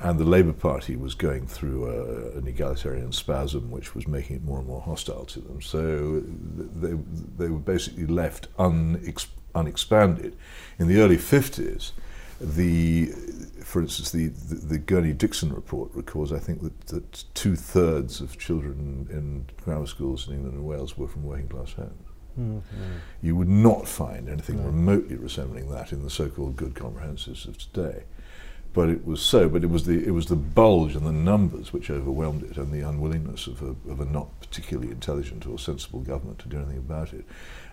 [0.00, 4.44] And the Labour Party was going through a, an egalitarian spasm which was making it
[4.44, 5.62] more and more hostile to them.
[5.62, 6.94] So they,
[7.38, 10.36] they were basically left unex- unexpanded.
[10.78, 11.92] In the early 50s,
[12.40, 13.06] the,
[13.62, 18.20] for instance, the, the, the Gurney Dixon report records, I think, that, that two thirds
[18.20, 21.92] of children in grammar schools in England and Wales were from working class homes.
[22.38, 22.92] Mm-hmm.
[23.22, 28.04] You would not find anything remotely resembling that in the so-called good comprehensives of today.
[28.74, 29.48] But it was so.
[29.48, 32.72] But it was the it was the bulge and the numbers which overwhelmed it, and
[32.72, 36.78] the unwillingness of a, of a not particularly intelligent or sensible government to do anything
[36.78, 37.24] about it,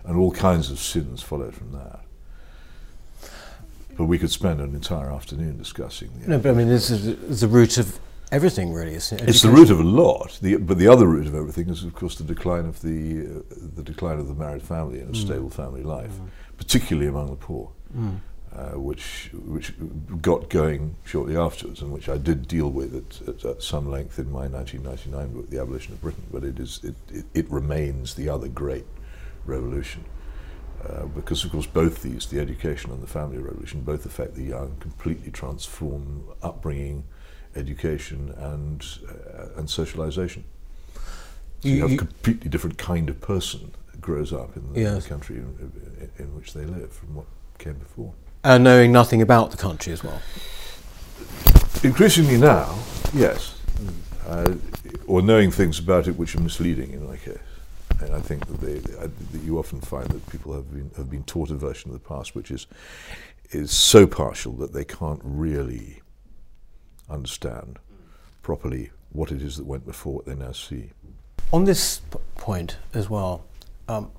[0.04, 2.00] and all kinds of sins followed from that.
[3.96, 6.28] But we could spend an entire afternoon discussing the.
[6.28, 7.98] No, but I mean, this is the root of
[8.30, 8.94] everything, really.
[8.94, 9.28] Isn't it?
[9.28, 10.38] It's the root of a lot.
[10.40, 13.42] The, but the other root of everything is, of course, the decline of the uh,
[13.74, 15.20] the decline of the married family and a mm.
[15.20, 16.28] stable family life, mm.
[16.56, 18.18] particularly among the poor, mm.
[18.56, 19.72] Uh, which which
[20.20, 24.18] got going shortly afterwards, and which I did deal with at, at, at some length
[24.18, 26.24] in my 1999 book, The Abolition of Britain.
[26.30, 28.84] But it is it, it, it remains the other great
[29.46, 30.04] revolution.
[30.86, 34.42] Uh, because of course both these, the education and the family revolution, both affect the
[34.42, 37.04] young, completely transform upbringing,
[37.54, 40.44] education, and uh, and socialization.
[41.60, 44.80] So you, You- have a completely different kind of person that grows up in the,
[44.80, 45.72] in the country in,
[46.18, 47.26] in, in which they live from what
[47.58, 48.12] came before.
[48.44, 50.20] And knowing nothing about the country as well.
[51.84, 52.76] Increasingly now,
[53.14, 53.58] yes,
[54.26, 54.54] uh,
[55.06, 57.38] or knowing things about it which are misleading in my case.
[58.00, 61.10] And I think that, they, I, that you often find that people have been have
[61.10, 62.66] been taught a version of the past which is
[63.50, 66.00] is so partial that they can't really
[67.10, 67.78] understand
[68.42, 70.90] properly what it is that went before what they now see.
[71.52, 73.44] On this p- point as well,
[73.88, 74.10] um,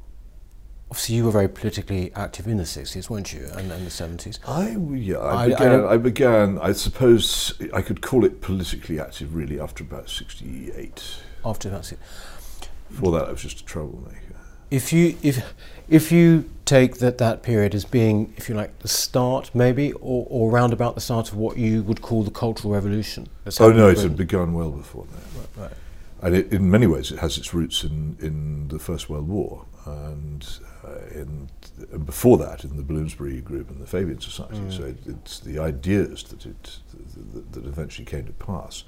[0.94, 4.38] obviously you were very politically active in the 60s, weren't you, and, and the 70s.
[4.48, 5.72] I yeah, I- I, I began.
[5.72, 6.60] don't- I, began.
[6.60, 11.04] I suppose I could call it politically active really after about '68.
[11.44, 12.00] After that's it.
[12.92, 14.20] Before that, I was just a troublemaker.
[14.70, 15.44] If you if
[15.88, 20.28] if you take that that period as being, if you like, the start maybe, or,
[20.30, 23.30] or round about the start of what you would call the Cultural Revolution.
[23.60, 25.24] Oh no, it had begun well before that.
[25.40, 25.70] Right.
[25.70, 25.78] right.
[26.22, 29.66] And it, in many ways, it has its roots in, in the First World War,
[29.86, 30.48] and
[30.86, 31.50] Uh, in,
[31.92, 34.58] and before that, in the Bloomsbury Group and the Fabian Society.
[34.58, 34.78] Mm.
[34.78, 36.80] So it, it's the ideas that it
[37.34, 38.84] that, that eventually came to pass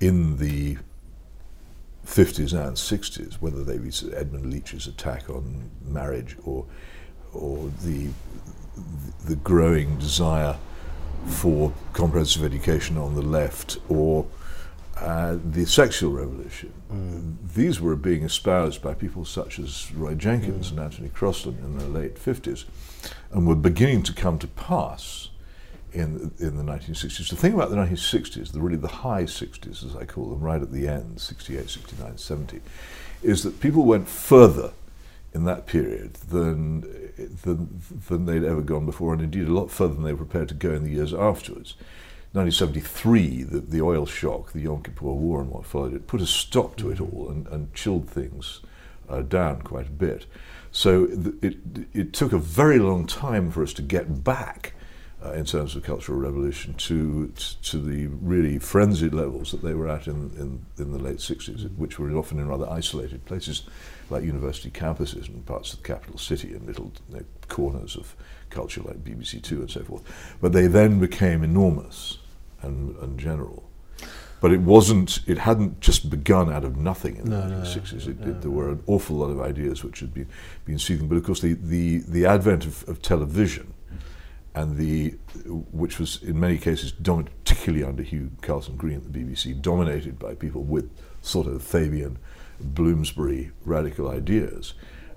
[0.00, 0.78] in the
[2.04, 6.66] 50s and 60s, whether they be Edmund Leach's attack on marriage or
[7.32, 8.08] or the
[9.24, 10.56] the growing desire
[11.26, 14.26] for comprehensive education on the left or
[14.96, 16.72] uh, the sexual revolution.
[17.54, 21.88] These were being espoused by people such as Roy Jenkins and Anthony Crosland in the
[21.88, 22.64] late 50s
[23.30, 25.30] and were beginning to come to pass
[25.92, 27.28] in, in the 1960s.
[27.28, 30.60] The thing about the 1960s, the really the high 60s as I call them, right
[30.60, 32.60] at the end, 68, 69, 70,
[33.22, 34.72] is that people went further
[35.34, 36.82] in that period than,
[37.42, 40.48] than, than they'd ever gone before, and indeed a lot further than they were prepared
[40.48, 41.74] to go in the years afterwards.
[42.32, 46.26] 1973, the, the oil shock, the Yom Kippur War, and what followed it, put a
[46.26, 48.60] stop to it all and, and chilled things
[49.08, 50.24] uh, down quite a bit.
[50.70, 51.08] So
[51.42, 51.56] it,
[51.92, 54.72] it took a very long time for us to get back
[55.24, 59.88] uh, in terms of cultural revolution to to the really frenzied levels that they were
[59.88, 63.62] at in, in, in the late 60s, which were often in rather isolated places
[64.10, 68.16] like university campuses and parts of the capital city and little you know, corners of
[68.50, 70.02] culture like BBC Two and so forth.
[70.40, 72.18] But they then became enormous
[72.62, 73.68] and, and general.
[74.40, 78.08] But it wasn't, it hadn't just begun out of nothing in the No, no, 1960s.
[78.08, 80.26] It, it, there were an awful lot of ideas which had been,
[80.64, 81.06] been seething.
[81.06, 83.72] But of course, the, the, the advent of, of television
[84.54, 85.14] and the
[85.46, 90.18] which was in many cases domin- particularly under Hugh Carleton Greene at the BBC, dominated
[90.18, 90.90] by people with
[91.22, 92.18] sort of Fabian
[92.60, 94.74] Bloomsbury radical ideas,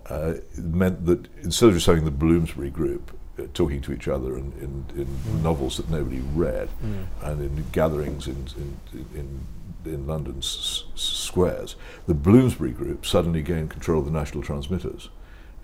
[0.10, 3.18] uh, meant that instead of just having the Bloomsbury group
[3.54, 5.44] talking to each other in, in, in mm.
[5.44, 7.06] novels that nobody read mm.
[7.24, 11.76] and in gatherings in, in, in, in London's squares,
[12.08, 15.10] the Bloomsbury group suddenly gained control of the national transmitters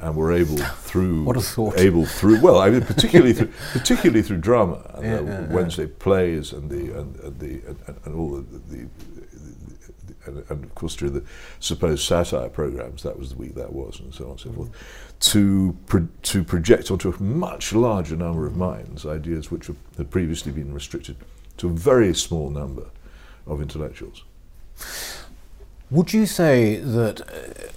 [0.02, 1.78] and were able through what a thought.
[1.78, 5.84] able through well I mean particularly through particularly through drama and yeah, the yeah, Wednesday
[5.84, 5.94] yeah.
[6.00, 8.90] plays and the and, and the and, and all the, the, the
[10.26, 11.24] and, and, of course through the
[11.60, 14.56] supposed satire programs, that was the week that was, and so on and so mm.
[14.56, 20.12] forth, to pro- to project onto a much larger number of minds ideas which had
[20.12, 21.16] previously been restricted
[21.58, 22.88] to a very small number
[23.48, 24.24] of intellectuals.
[25.90, 27.72] Would you say that, uh,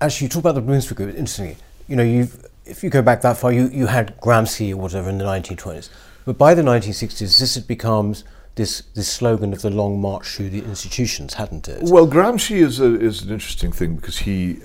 [0.00, 1.56] as you talk about the Bloomsbury Group, interestingly,
[1.88, 5.10] you know, you've if you go back that far, you, you had Gramsci or whatever
[5.10, 5.90] in the 1920s,
[6.24, 8.14] but by the 1960s, this had become
[8.54, 11.82] this this slogan of the long march through the institutions, hadn't it?
[11.82, 14.58] Well, Gramsci is a, is an interesting thing because he,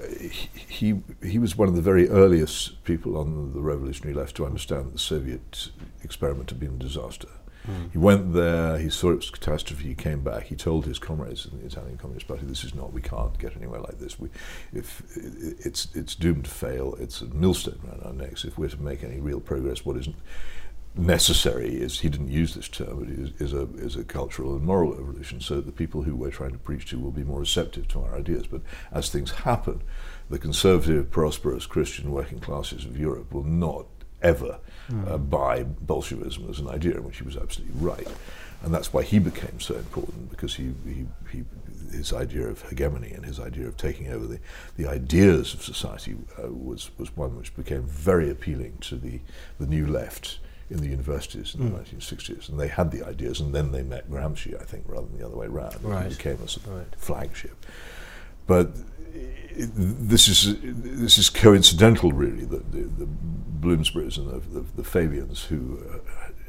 [0.67, 4.87] he he was one of the very earliest people on the revolutionary left to understand
[4.87, 5.69] that the Soviet
[6.03, 7.29] experiment had been a disaster.
[7.69, 7.91] Mm.
[7.91, 11.45] He went there, he saw it was catastrophe, he came back, he told his comrades
[11.45, 14.19] in the Italian Communist Party, this is not, we can't get anywhere like this.
[14.19, 14.29] We,
[14.73, 15.01] if
[15.65, 18.43] it's, it's doomed to fail, it's a millstone around our necks.
[18.43, 20.15] If we're to make any real progress, what isn't
[20.97, 24.63] necessary is he didn't use this term, but is, is, a is a cultural and
[24.63, 25.41] moral evolution.
[25.41, 28.15] So the people who we're trying to preach to will be more receptive to our
[28.15, 28.47] ideas.
[28.47, 29.81] But as things happen,
[30.29, 33.87] the conservative, prosperous Christian working classes of Europe will not
[34.25, 34.59] ever
[34.89, 35.09] mm.
[35.09, 38.07] uh, buy Bolshevism as an idea, in which he was absolutely right.
[38.63, 41.43] And that's why he became so important because he, he, he
[41.91, 44.39] his idea of hegemony and his idea of taking over the,
[44.75, 49.19] the ideas of society uh, was, was one which became very appealing to the,
[49.59, 51.71] the new left in the universities in mm.
[51.71, 55.05] the 1960s, and they had the ideas, and then they met Gramsci, I think, rather
[55.05, 55.77] than the other way around.
[55.83, 56.07] Right.
[56.07, 56.95] It became a sort of right.
[56.97, 57.65] flagship.
[58.47, 58.71] But
[59.55, 63.07] this is this is coincidental, really, that the, the
[63.59, 65.97] Bloomsburys and the, the, the Fabians, who uh,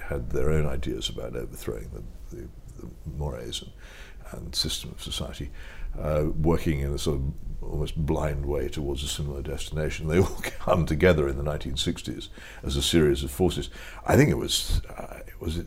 [0.05, 2.49] had their own ideas about overthrowing the, the,
[2.81, 3.73] the mores and,
[4.33, 5.51] and system of society,
[5.99, 10.09] uh, working in a sort of almost blind way towards a similar destination.
[10.09, 12.29] They all come together in the 1960s
[12.63, 13.71] as a series of forces.
[14.07, 15.59] I think it was uh, it was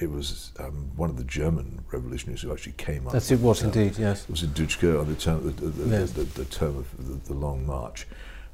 [0.00, 3.12] it, was um, one of the German revolutionaries who actually came up.
[3.12, 4.24] That's it was indeed yes.
[4.24, 6.12] It was a Dutschke on the term the, the, yes.
[6.12, 8.06] the, the, term of the, the Long March.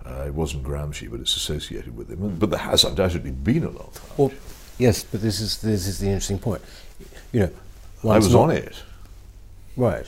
[0.05, 2.37] Uh, it wasn't Gramsci, but it's associated with him.
[2.37, 4.19] But there has undoubtedly been a long march.
[4.19, 4.33] Well,
[4.79, 6.63] yes, but this is this is the interesting point.
[7.33, 7.51] You know,
[8.11, 8.83] I was on it.
[9.77, 10.07] Right.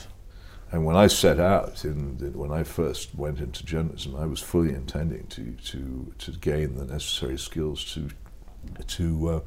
[0.74, 4.40] And when I set out, in the, when I first went into journalism, I was
[4.40, 8.08] fully intending to, to, to gain the necessary skills to,
[8.84, 9.40] to, uh,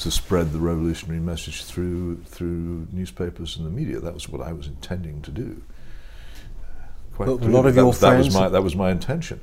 [0.00, 4.00] to spread the revolutionary message through, through newspapers and the media.
[4.00, 5.62] That was what I was intending to do.
[7.14, 8.26] Quite a lot of that, your that friends.
[8.26, 9.40] Was my, that was my intention.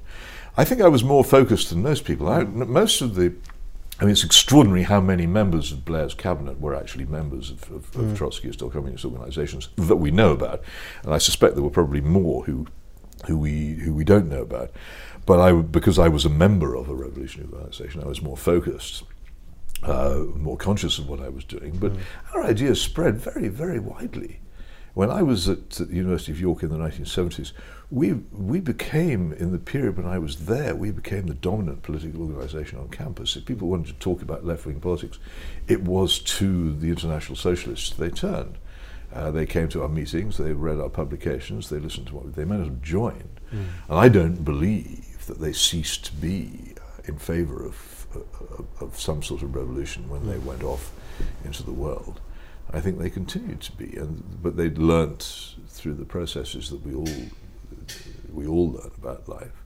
[0.58, 2.30] I think I was more focused than most people.
[2.30, 3.36] I, most of the
[4.00, 7.92] I mean, it's extraordinary how many members of Blair's cabinet were actually members of, of,
[7.92, 8.12] mm.
[8.12, 10.64] of Trotskyist or communist organisations that we know about,
[11.04, 12.68] and I suspect there were probably more who,
[13.28, 14.72] who we who we don't know about.
[15.26, 19.04] But I, because I was a member of a revolutionary organisation, I was more focused,
[19.84, 21.78] uh, more conscious of what I was doing.
[21.78, 22.00] But mm.
[22.34, 24.40] our ideas spread very, very widely.
[24.94, 27.52] When I was at the University of York in the 1970s,
[27.92, 32.22] we, we became, in the period when I was there, we became the dominant political
[32.22, 33.36] organisation on campus.
[33.36, 35.20] If people wanted to talk about left wing politics,
[35.68, 38.58] it was to the International Socialists they turned.
[39.14, 42.44] Uh, they came to our meetings, they read our publications, they listened to what they
[42.44, 43.40] might have joined.
[43.54, 43.66] Mm.
[43.90, 47.76] And I don't believe that they ceased to be uh, in favour of,
[48.80, 50.32] of some sort of revolution when mm.
[50.32, 50.92] they went off
[51.44, 52.20] into the world.
[52.72, 56.94] I think they continued to be, and but they'd learnt through the processes that we
[56.94, 57.08] all
[58.34, 59.64] we all learn about life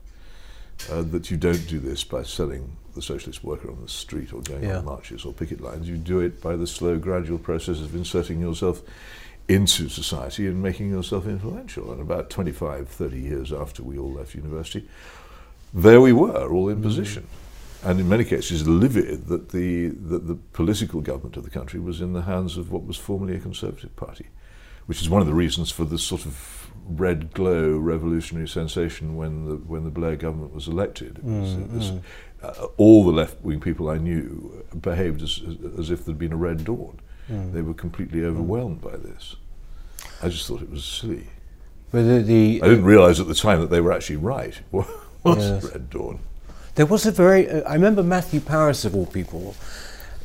[0.90, 4.40] uh, that you don't do this by selling the socialist worker on the street or
[4.42, 4.78] going yeah.
[4.78, 5.88] on marches or picket lines.
[5.88, 8.82] You do it by the slow, gradual process of inserting yourself
[9.48, 11.92] into society and making yourself influential.
[11.92, 14.88] And about 25, 30 years after we all left university,
[15.72, 16.84] there we were, all in mm-hmm.
[16.84, 17.26] position
[17.84, 22.00] and in many cases livid that the, that the political government of the country was
[22.00, 24.28] in the hands of what was formerly a Conservative Party,
[24.86, 29.44] which is one of the reasons for the sort of red glow revolutionary sensation when
[29.46, 31.14] the, when the Blair government was elected.
[31.24, 32.02] Mm, this, mm.
[32.42, 36.36] Uh, all the left-wing people I knew behaved as, as, as if there'd been a
[36.36, 36.98] red dawn.
[37.30, 37.52] Mm.
[37.52, 39.36] They were completely overwhelmed by this.
[40.22, 41.28] I just thought it was silly.
[41.92, 44.58] But the, the I didn't realise at the time that they were actually right.
[45.22, 45.72] What was yes.
[45.72, 46.20] Red Dawn?
[46.74, 49.54] There was a very, uh, I remember Matthew Parris, of all people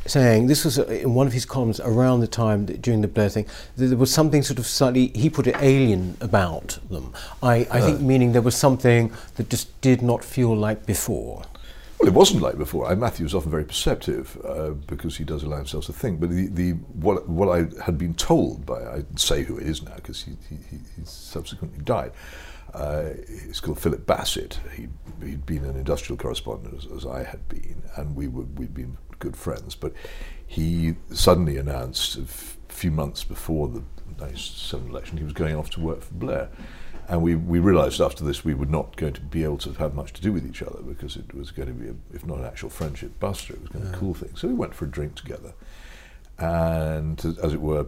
[0.06, 3.08] saying this was uh, in one of his columns around the time that, during the
[3.08, 7.14] Blair thing that there was something sort of slightly he put it alien about them.
[7.42, 11.44] I, I think meaning there was something that just did not feel like before.
[12.00, 12.88] Well, it wasn't like before.
[12.88, 16.20] I, Matthew was often very perceptive uh, because he does allow himself to think.
[16.20, 19.82] But the, the what what I had been told by I say who it is
[19.82, 22.12] now because he, he, he subsequently died.
[22.74, 23.12] Uh,
[23.46, 24.60] he's called Philip Bassett.
[24.76, 24.92] He'd,
[25.24, 28.98] he'd been an industrial correspondent as, as I had been, and we were we'd been
[29.20, 29.76] good friends.
[29.76, 29.94] But
[30.46, 33.82] he suddenly announced a f- few months before the
[34.18, 36.50] 1997 election he was going off to work for Blair.
[37.08, 39.94] And we, we realised after this we were not going to be able to have
[39.94, 42.40] much to do with each other because it was going to be, a, if not
[42.40, 43.98] an actual friendship buster, it was going to yeah.
[43.98, 44.42] cool things.
[44.42, 45.54] So we went for a drink together.
[46.40, 47.86] And as it were,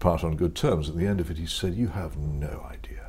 [0.00, 0.88] part on good terms.
[0.88, 2.99] At the end of it, he said, You have no idea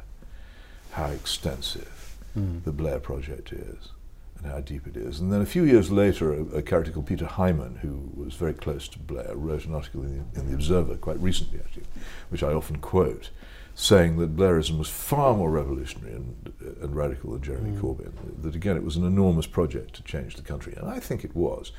[0.92, 2.64] how extensive mm.
[2.64, 3.90] the Blair Project is
[4.38, 5.20] and how deep it is.
[5.20, 8.54] And then a few years later, a, a, character called Peter Hyman, who was very
[8.54, 11.84] close to Blair, wrote an article in the, in the, Observer quite recently, actually,
[12.30, 13.30] which I often quote,
[13.76, 17.82] saying that Blairism was far more revolutionary and, and radical than Jeremy mm.
[17.82, 18.12] Corbyn.
[18.42, 21.36] That again, it was an enormous project to change the country, and I think it
[21.36, 21.72] was.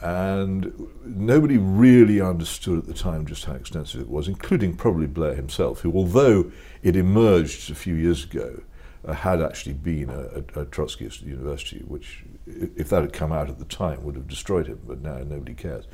[0.00, 5.34] And nobody really understood at the time just how extensive it was, including probably Blair
[5.34, 8.60] himself, who, although it emerged a few years ago,
[9.06, 13.48] uh, had actually been a, a, a Trotskyist university, which, if that had come out
[13.48, 15.86] at the time, would have destroyed him, but now nobody cares.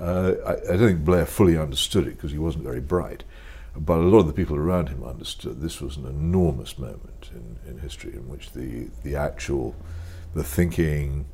[0.00, 3.24] Uh, I, I, don't think Blair fully understood it because he wasn't very bright,
[3.76, 7.58] but a lot of the people around him understood this was an enormous moment in,
[7.70, 9.74] in history in which the, the actual,
[10.34, 11.26] the thinking,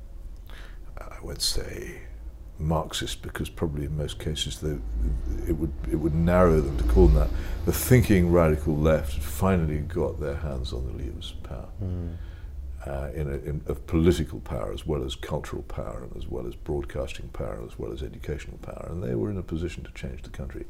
[1.11, 2.03] I would say,
[2.59, 4.79] Marxist because probably in most cases they,
[5.49, 7.31] it would it would narrow them to call them that.
[7.65, 12.15] The thinking radical left finally got their hands on the levers of power, mm.
[12.87, 16.47] uh, in, a, in, of political power as well as cultural power and as well
[16.47, 19.91] as broadcasting power as well as educational power, and they were in a position to
[19.93, 20.65] change the country,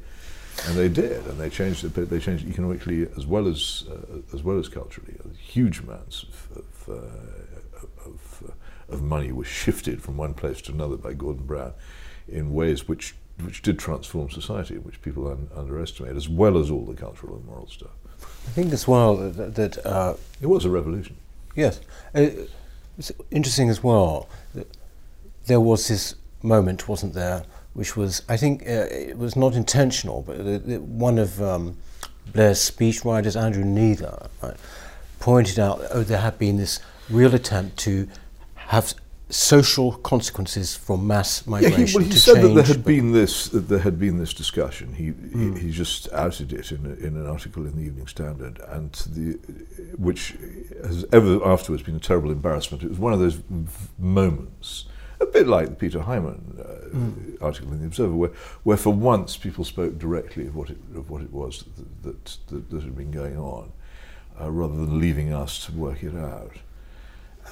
[0.67, 1.95] and they did, and they changed it.
[1.95, 5.15] They changed economically as well as uh, as well as culturally.
[5.37, 8.53] Huge amounts of, of, uh, of uh,
[8.93, 11.73] of money was shifted from one place to another by Gordon Brown
[12.29, 16.85] in ways which which did transform society, which people un- underestimate, as well as all
[16.85, 17.91] the cultural and moral stuff.
[18.47, 21.17] I think as well that, that uh, it was a revolution.
[21.57, 21.81] Yes,
[22.15, 22.29] uh,
[22.99, 24.69] it's interesting as well that
[25.47, 30.23] there was this moment, wasn't there, which was I think uh, it was not intentional,
[30.23, 30.37] but
[30.83, 31.77] one of um,
[32.33, 34.57] Blair's speechwriters, Andrew Neather, right,
[35.21, 36.81] pointed out oh there had been this
[37.11, 38.09] real attempt to
[38.73, 38.95] have
[39.29, 41.81] social consequences from mass migration.
[41.81, 44.33] Yeah, he, well, he said that there had been this that there had been this
[44.33, 44.95] discussion.
[44.95, 45.59] He mm.
[45.59, 48.93] he, he, just outed it in, a, in an article in the Evening Standard, and
[49.15, 49.39] the
[49.99, 50.35] which
[50.83, 52.83] has ever afterwards been a terrible embarrassment.
[52.83, 53.41] It was one of those
[53.99, 54.87] moments.
[55.21, 57.43] A bit like the Peter Hyman uh, mm.
[57.43, 58.33] article in the Observer, where,
[58.65, 62.39] where for once people spoke directly of what it, of what it was that, that,
[62.49, 63.71] that, that had been going on,
[64.41, 66.57] uh, rather than leaving us to work it out.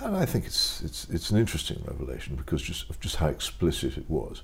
[0.03, 3.99] And I think it's, it's, it's an interesting revelation because just, of just how explicit
[3.99, 4.43] it was.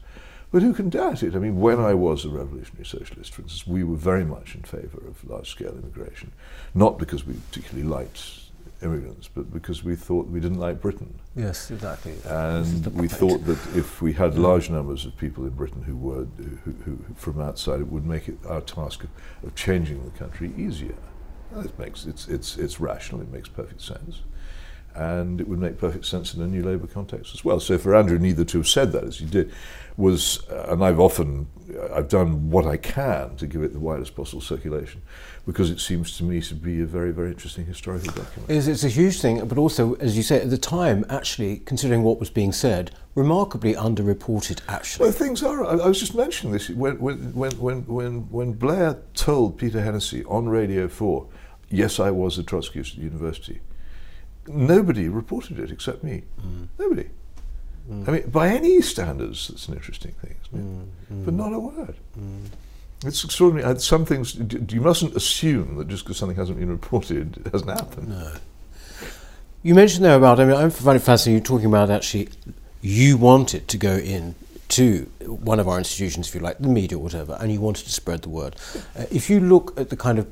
[0.53, 1.35] But who can doubt it?
[1.35, 4.63] I mean, when I was a revolutionary socialist, for instance, we were very much in
[4.63, 6.33] favour of large scale immigration.
[6.75, 8.23] Not because we particularly liked
[8.83, 11.19] immigrants, but because we thought we didn't like Britain.
[11.35, 12.15] Yes, exactly.
[12.27, 16.27] And we thought that if we had large numbers of people in Britain who were
[16.65, 19.11] who, who, from outside, it would make it our task of,
[19.43, 20.97] of changing the country easier.
[21.57, 23.23] It makes it's it's it's rational.
[23.23, 24.21] It makes perfect sense
[24.97, 27.61] and it would make perfect sense in a new Labour context as well.
[27.61, 29.53] So for Andrew Neather to have said that as he did
[29.97, 31.47] was, uh, and I've often,
[31.93, 35.03] I've done what I can to give it the widest possible circulation,
[35.47, 38.51] because it seems to me to be a very, very interesting historical document.
[38.51, 42.03] It's, it's a huge thing, but also, as you say, at the time, actually, considering
[42.03, 44.61] what was being said, remarkably underreported.
[44.69, 45.65] Actually, well, things are.
[45.65, 47.53] I, I was just mentioning this when, when, when,
[47.87, 51.29] when, when, Blair told Peter Hennessy on Radio Four,
[51.71, 53.61] "Yes, I was a Trotskyist at university."
[54.49, 56.23] Nobody reported it except me.
[56.41, 56.69] Mm.
[56.79, 57.09] Nobody.
[57.91, 58.09] Mm.
[58.09, 61.25] I mean, by any standards, it's an interesting thing, mm.
[61.25, 61.95] but not a word.
[62.19, 62.47] Mm.
[63.05, 63.79] It's extraordinary.
[63.79, 64.37] Some things
[64.73, 68.09] you mustn't assume that just because something hasn't been reported, it hasn't happened.
[68.09, 68.33] No.
[69.63, 70.41] You mentioned there about.
[70.41, 71.35] I mean, I find it fascinating.
[71.39, 72.29] You're talking about actually,
[72.81, 74.35] you wanted to go in
[74.69, 77.85] to one of our institutions, if you like, the media or whatever, and you wanted
[77.85, 78.57] to spread the word.
[78.97, 80.27] Uh, if you look at the kind of,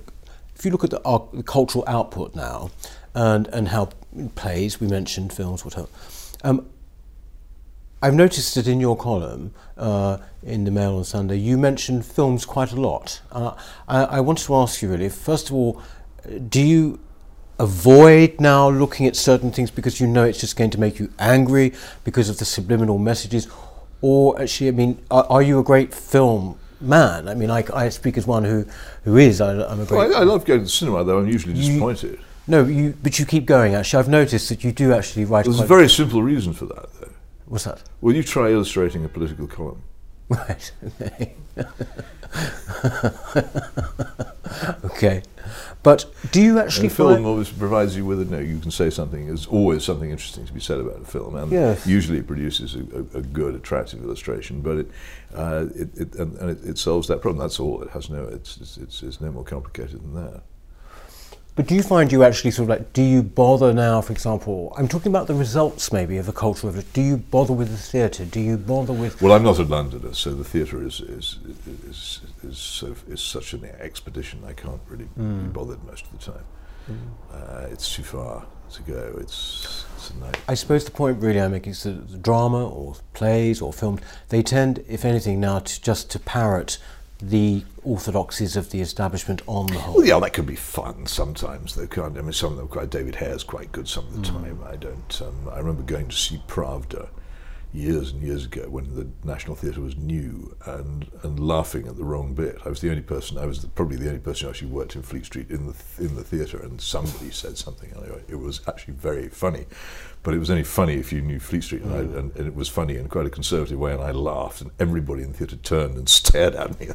[0.56, 2.70] if you look at the, our, the cultural output now,
[3.14, 3.90] and and how
[4.34, 5.88] plays we mentioned films whatever.
[6.42, 6.66] Um,
[8.02, 12.44] I've noticed that in your column uh, in the Mail on Sunday, you mentioned films
[12.44, 13.22] quite a lot.
[13.32, 13.54] Uh,
[13.88, 15.80] I, I wanted to ask you really, first of all,
[16.48, 17.00] do you
[17.58, 21.10] avoid now looking at certain things because you know it's just going to make you
[21.18, 21.72] angry
[22.04, 23.48] because of the subliminal messages,
[24.00, 27.28] or actually, I mean, are, are you a great film man?
[27.28, 28.66] I mean, I, I speak as one who,
[29.04, 29.40] who is.
[29.40, 29.98] I, am a great.
[29.98, 32.12] Well, I, I, love going to the cinema, though I'm usually disappointed.
[32.12, 33.74] You, no, you, but you keep going.
[33.74, 35.44] Actually, I've noticed that you do actually write.
[35.44, 37.12] There's a very simple reason for that, though.
[37.46, 37.82] What's that?
[38.00, 39.82] Well, you try illustrating a political column.
[40.28, 40.72] Right.
[41.00, 41.34] Okay.
[44.84, 45.22] okay.
[45.82, 48.38] But do you actually and film always provides you with a no.
[48.38, 49.26] You can say something.
[49.26, 51.86] There's always something interesting to be said about a film, and yes.
[51.86, 54.62] usually it produces a, a, a, good, attractive illustration.
[54.62, 54.90] But it,
[55.34, 57.40] uh, it, it and, and it, it, solves that problem.
[57.40, 57.82] That's all.
[57.82, 58.24] It has no.
[58.24, 60.42] It's, it's, it's, it's no more complicated than that.
[61.56, 64.72] But do you find you actually sort of like, do you bother now, for example,
[64.76, 66.90] I'm talking about the results maybe of a cultural revolution.
[66.92, 68.24] Do you bother with the theatre?
[68.24, 69.22] Do you bother with.
[69.22, 71.38] Well, I'm not a Londoner, so the theatre is, is,
[71.88, 75.44] is, is, so, is such an expedition, I can't really mm.
[75.44, 76.44] be bothered most of the time.
[76.90, 76.96] Mm.
[77.32, 79.16] Uh, it's too far to go.
[79.20, 80.12] It's, it's.
[80.48, 84.42] I suppose the point really I make is that drama or plays or films, they
[84.42, 86.78] tend, if anything, now to just to parrot
[87.28, 89.96] the orthodoxies of the establishment on the whole.
[89.96, 91.74] Well, yeah, that could be fun sometimes.
[91.74, 92.16] They can't.
[92.18, 92.90] I mean, some of them quite.
[92.90, 94.42] David Hare's quite good some of the mm.
[94.42, 94.60] time.
[94.64, 95.22] I don't.
[95.22, 97.08] Um, I remember going to see Pravda
[97.74, 102.04] years and years ago when the National Theatre was new and and laughing at the
[102.04, 102.56] wrong bit.
[102.64, 103.36] I was the only person.
[103.36, 105.74] I was the, probably the only person who actually worked in Fleet Street in the
[105.98, 107.90] in the theatre, and somebody said something.
[107.96, 109.66] Anyway, it was actually very funny,
[110.22, 111.96] but it was only funny if you knew Fleet Street, and, mm.
[111.96, 114.70] I, and, and, it was funny in quite a conservative way, and I laughed, and
[114.78, 116.90] everybody in the theatre turned and stared at me.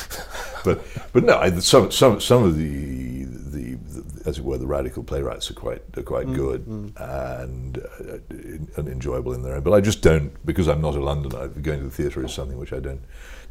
[0.64, 4.66] but but no, I, some some some of the, the, the as it were the
[4.66, 6.92] radical playwrights are quite are quite mm, good mm.
[7.44, 9.62] and uh, and enjoyable in their own.
[9.62, 11.48] But I just don't because I'm not a Londoner.
[11.48, 13.02] Going to the theatre is something which I don't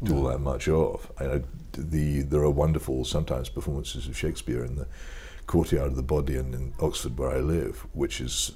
[0.02, 1.10] do all that much of.
[1.18, 4.86] I, the there are wonderful sometimes performances of Shakespeare in the
[5.46, 8.52] courtyard of the Bodleian in Oxford, where I live, which is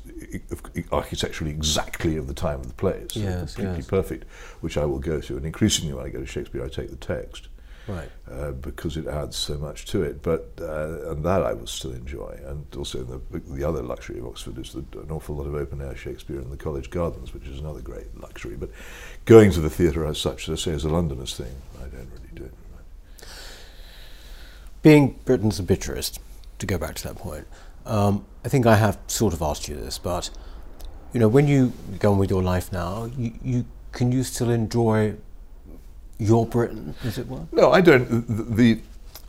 [0.93, 2.99] architecturally exactly of the time of the play.
[3.03, 3.87] It's yes, completely yes.
[3.87, 4.25] perfect,
[4.61, 5.37] which I will go to.
[5.37, 7.49] And increasingly, when I go to Shakespeare, I take the text
[7.89, 8.11] right.
[8.31, 10.23] Uh, because it adds so much to it.
[10.23, 12.39] But uh, and that I will still enjoy.
[12.47, 15.81] And also the the other luxury of Oxford is that an awful lot of open
[15.81, 18.57] air Shakespeare in the college gardens, which is another great luxury.
[18.57, 18.71] But
[19.25, 22.35] going to the theatre as such, let's say, as a Londoner's thing, I don't really
[22.35, 22.55] do it.
[24.83, 26.21] Being Britain's obituarist,
[26.59, 27.47] to go back to that point,
[27.85, 30.31] um, I think I have sort of asked you this, but
[31.13, 34.51] you know, when you go on with your life now, you, you can you still
[34.51, 35.15] enjoy
[36.19, 37.47] your Britain, as it were?
[37.53, 38.09] No, I don't.
[38.09, 38.83] The, the,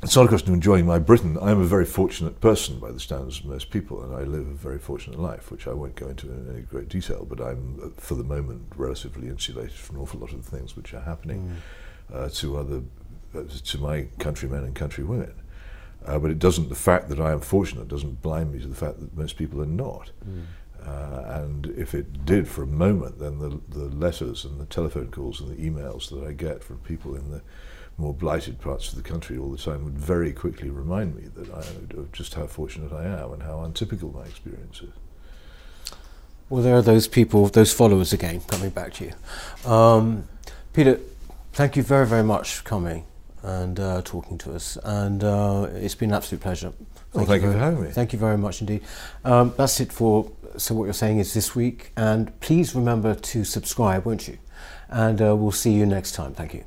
[0.03, 1.37] it's not a question of enjoying my Britain.
[1.41, 4.47] I am a very fortunate person by the standards of most people, and I live
[4.47, 7.93] a very fortunate life, which I won't go into in any great detail, but I'm,
[7.97, 11.57] for the moment, relatively insulated from an awful lot of the things which are happening
[12.11, 12.15] mm.
[12.15, 12.83] uh, to other,
[13.35, 15.33] uh, to my countrymen and countrywomen.
[16.05, 18.75] Uh, but it doesn't, the fact that I am fortunate doesn't blind me to the
[18.75, 20.11] fact that most people are not.
[20.29, 20.43] Mm.
[20.87, 25.11] Uh, and if it did for a moment, then the, the letters and the telephone
[25.11, 27.41] calls and the emails that I get from people in the
[27.97, 31.51] more blighted parts of the country all the time would very quickly remind me that
[31.53, 34.93] I, of just how fortunate I am and how untypical my experience is.
[36.49, 39.69] Well, there are those people, those followers again, coming back to you.
[39.69, 40.27] Um,
[40.71, 40.99] Peter,
[41.53, 43.05] thank you very, very much for coming
[43.43, 44.77] and uh, talking to us.
[44.83, 46.71] And uh, it's been an absolute pleasure.
[46.71, 47.89] Thank, well, thank you, you for having me.
[47.89, 48.81] Thank you very much indeed.
[49.25, 51.91] Um, that's it for So What You're Saying is this week.
[51.95, 54.37] And please remember to subscribe, won't you?
[54.89, 56.33] And uh, we'll see you next time.
[56.33, 56.63] Thank you.